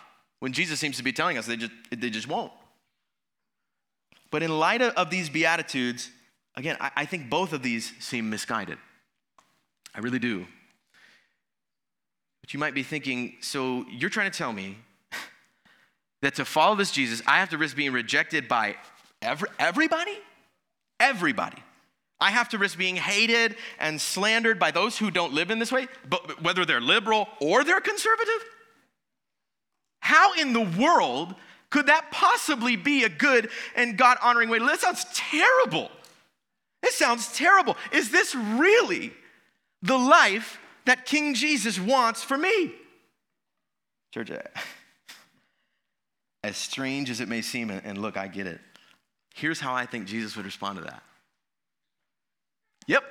when 0.41 0.53
Jesus 0.53 0.81
seems 0.81 0.97
to 0.97 1.05
be 1.05 1.13
telling 1.13 1.39
us 1.39 1.47
they 1.47 1.57
just, 1.57 1.73
they 1.91 2.11
just 2.11 2.29
won't. 2.29 2.53
But 4.31 4.43
in 4.43 4.59
light 4.59 4.83
of 4.83 5.11
these 5.11 5.31
Beatitudes, 5.31 6.11
again, 6.57 6.77
I, 6.81 7.05
think 7.05 7.31
both 7.31 7.53
of 7.53 7.63
these 7.63 7.93
seem 8.01 8.29
misguided. 8.29 8.79
I 9.95 10.01
really 10.01 10.19
do. 10.19 10.47
But 12.43 12.53
you 12.53 12.61
might 12.61 12.75
be 12.75 12.83
thinking, 12.83 13.37
so 13.41 13.87
you're 13.89 14.11
trying 14.11 14.31
to 14.31 14.37
tell 14.37 14.53
me 14.53 14.79
that 16.23 16.35
to 16.35 16.45
follow 16.45 16.75
this 16.75 16.91
Jesus, 16.91 17.23
I 17.27 17.39
have 17.39 17.51
to 17.51 17.59
risk 17.59 17.77
being 17.77 17.93
rejected 17.93 18.49
by 18.49 18.77
every, 19.23 19.49
everybody? 19.59 20.19
Everybody. 20.99 21.63
I 22.19 22.31
have 22.31 22.49
to 22.51 22.59
risk 22.59 22.79
being 22.79 22.97
hated 22.97 23.57
and 23.79 24.01
slandered 24.01 24.59
by 24.59 24.71
those 24.71 24.97
who 24.97 25.11
don't 25.11 25.35
live 25.35 25.51
in 25.51 25.59
this 25.59 25.71
way, 25.71 25.87
but 26.09 26.43
whether 26.43 26.65
they're 26.65 26.81
liberal 26.81 27.29
or 27.41 27.63
they're 27.63 27.81
conservative? 27.81 28.45
How 30.01 30.33
in 30.35 30.53
the 30.53 30.63
world 30.63 31.35
could 31.69 31.87
that 31.87 32.11
possibly 32.11 32.77
be 32.77 33.05
a 33.05 33.09
good 33.09 33.51
and 33.75 33.99
God 33.99 34.17
honoring 34.23 34.49
way? 34.49 34.59
That 34.59 34.81
sounds 34.81 35.05
terrible. 35.13 35.91
It 36.83 36.93
sounds 36.93 37.33
terrible. 37.35 37.77
Is 37.93 38.11
this 38.11 38.35
really 38.35 39.13
the 39.83 39.99
life 39.99 40.59
that 40.85 41.05
King 41.05 41.35
Jesus 41.35 41.79
wants 41.79 42.23
for 42.23 42.39
me? 42.39 42.73
Church, 44.15 44.31
as 46.45 46.57
strange 46.57 47.11
as 47.11 47.21
it 47.21 47.29
may 47.29 47.43
seem, 47.43 47.71
and 47.71 47.99
look, 47.99 48.17
I 48.17 48.29
get 48.29 48.47
it. 48.47 48.61
Here's 49.35 49.61
how 49.61 49.75
I 49.75 49.85
think 49.85 50.07
Jesus 50.07 50.35
would 50.37 50.47
respond 50.47 50.79
to 50.79 50.85
that 50.85 51.03
Yep. 52.87 53.05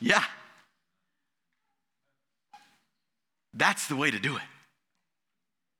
yeah. 0.00 0.24
That's 3.54 3.86
the 3.86 3.96
way 3.96 4.10
to 4.10 4.18
do 4.18 4.36
it. 4.36 4.42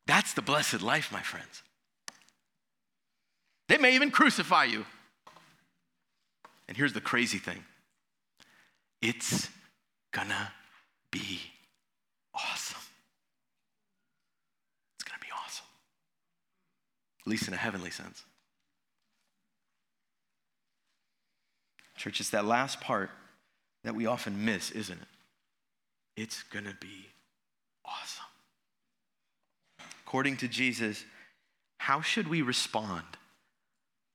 That's 0.07 0.35
the 0.35 0.43
blessed 0.43 0.83
life, 0.83 1.13
my 1.13 1.23
friends. 1.23 1.63
They 3.69 3.79
may 3.79 3.95
even 3.95 4.11
crucify 4.11 4.65
you. 4.65 4.85
And 6.69 6.77
here's 6.77 6.93
the 6.93 7.01
crazy 7.01 7.39
thing 7.39 7.65
it's 9.01 9.49
gonna 10.13 10.53
be 11.11 11.41
awesome. 12.35 12.81
It's 14.97 15.05
gonna 15.05 15.21
be 15.21 15.33
awesome, 15.45 15.67
at 17.21 17.27
least 17.27 17.49
in 17.49 17.55
a 17.55 17.57
heavenly 17.57 17.91
sense. 17.91 18.25
Church, 22.03 22.19
it's 22.19 22.31
that 22.31 22.45
last 22.45 22.81
part 22.81 23.11
that 23.85 23.95
we 23.95 24.07
often 24.07 24.45
miss, 24.45 24.73
isn't 24.73 25.01
it? 25.01 25.09
It's 26.17 26.43
going 26.43 26.65
to 26.65 26.75
be 26.81 27.07
awesome. 27.85 28.25
According 30.05 30.39
to 30.39 30.49
Jesus, 30.49 31.05
how 31.79 32.01
should 32.01 32.27
we 32.27 32.43
respond 32.43 33.05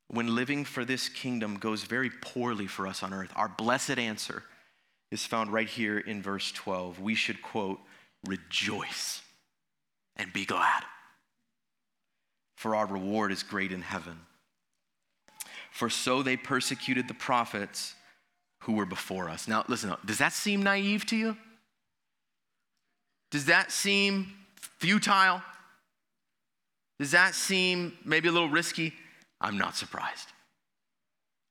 when 0.09 0.35
living 0.35 0.65
for 0.65 0.83
this 0.83 1.07
kingdom 1.07 1.55
goes 1.55 1.83
very 1.83 2.09
poorly 2.09 2.67
for 2.67 2.87
us 2.87 3.03
on 3.03 3.13
earth? 3.13 3.31
Our 3.37 3.47
blessed 3.47 3.97
answer 3.97 4.43
is 5.09 5.25
found 5.25 5.53
right 5.53 5.69
here 5.69 5.97
in 5.97 6.21
verse 6.21 6.51
12. 6.51 6.99
We 6.99 7.15
should, 7.15 7.41
quote, 7.41 7.79
rejoice 8.27 9.21
and 10.17 10.33
be 10.33 10.43
glad, 10.43 10.83
for 12.57 12.75
our 12.75 12.85
reward 12.85 13.31
is 13.31 13.43
great 13.43 13.71
in 13.71 13.81
heaven 13.81 14.19
for 15.77 15.91
so 15.91 16.23
they 16.23 16.35
persecuted 16.35 17.07
the 17.07 17.13
prophets 17.13 17.93
who 18.63 18.73
were 18.73 18.85
before 18.85 19.29
us. 19.29 19.47
Now, 19.47 19.63
listen, 19.67 19.93
does 20.03 20.17
that 20.17 20.33
seem 20.33 20.63
naive 20.63 21.05
to 21.05 21.15
you? 21.15 21.37
Does 23.29 23.45
that 23.45 23.71
seem 23.71 24.33
futile? 24.79 25.39
Does 26.97 27.11
that 27.11 27.35
seem 27.35 27.95
maybe 28.03 28.27
a 28.27 28.31
little 28.31 28.49
risky? 28.49 28.91
I'm 29.39 29.59
not 29.59 29.75
surprised. 29.75 30.29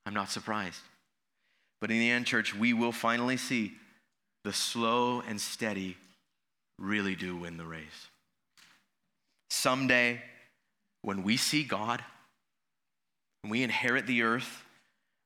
I'm 0.07 0.15
not 0.15 0.29
surprised. 0.29 0.81
But 1.81 1.93
in 1.93 2.01
the 2.01 2.11
end, 2.11 2.27
church, 2.27 2.53
we 2.53 2.73
will 2.73 2.91
finally 2.91 3.37
see 3.37 3.75
the 4.43 4.53
slow 4.53 5.21
and 5.21 5.41
steady 5.41 5.97
really 6.81 7.15
do 7.15 7.37
win 7.37 7.59
the 7.59 7.65
race. 7.65 8.09
Someday, 9.51 10.21
when 11.03 11.23
we 11.23 11.37
see 11.37 11.62
God, 11.62 12.03
when 13.47 13.53
we 13.53 13.63
inherit 13.63 14.09
the 14.09 14.23
earth, 14.23 14.65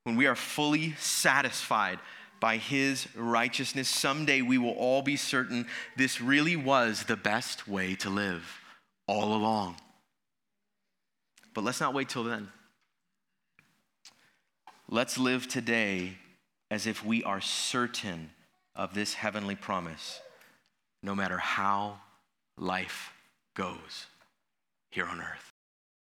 when 0.05 0.15
we 0.15 0.27
are 0.27 0.35
fully 0.35 0.93
satisfied 0.99 1.99
by 2.39 2.59
his 2.59 3.09
righteousness, 3.17 3.89
someday 3.89 4.43
we 4.43 4.59
will 4.59 4.73
all 4.73 5.01
be 5.01 5.17
certain 5.17 5.67
this 5.97 6.21
really 6.21 6.55
was 6.55 7.05
the 7.05 7.17
best 7.17 7.67
way 7.67 7.95
to 7.95 8.11
live 8.11 8.61
all 9.07 9.33
along. 9.33 9.75
But 11.55 11.65
let's 11.65 11.81
not 11.81 11.95
wait 11.95 12.11
till 12.11 12.25
then. 12.25 12.49
Let's 14.87 15.17
live 15.17 15.49
today 15.49 16.19
as 16.71 16.87
if 16.87 17.03
we 17.03 17.25
are 17.25 17.41
certain 17.41 18.33
of 18.77 18.93
this 18.93 19.15
heavenly 19.15 19.57
promise, 19.57 20.21
no 21.03 21.15
matter 21.15 21.39
how 21.39 22.01
life 22.59 23.15
goes 23.55 24.09
here 24.91 25.07
on 25.07 25.23
earth. 25.23 25.50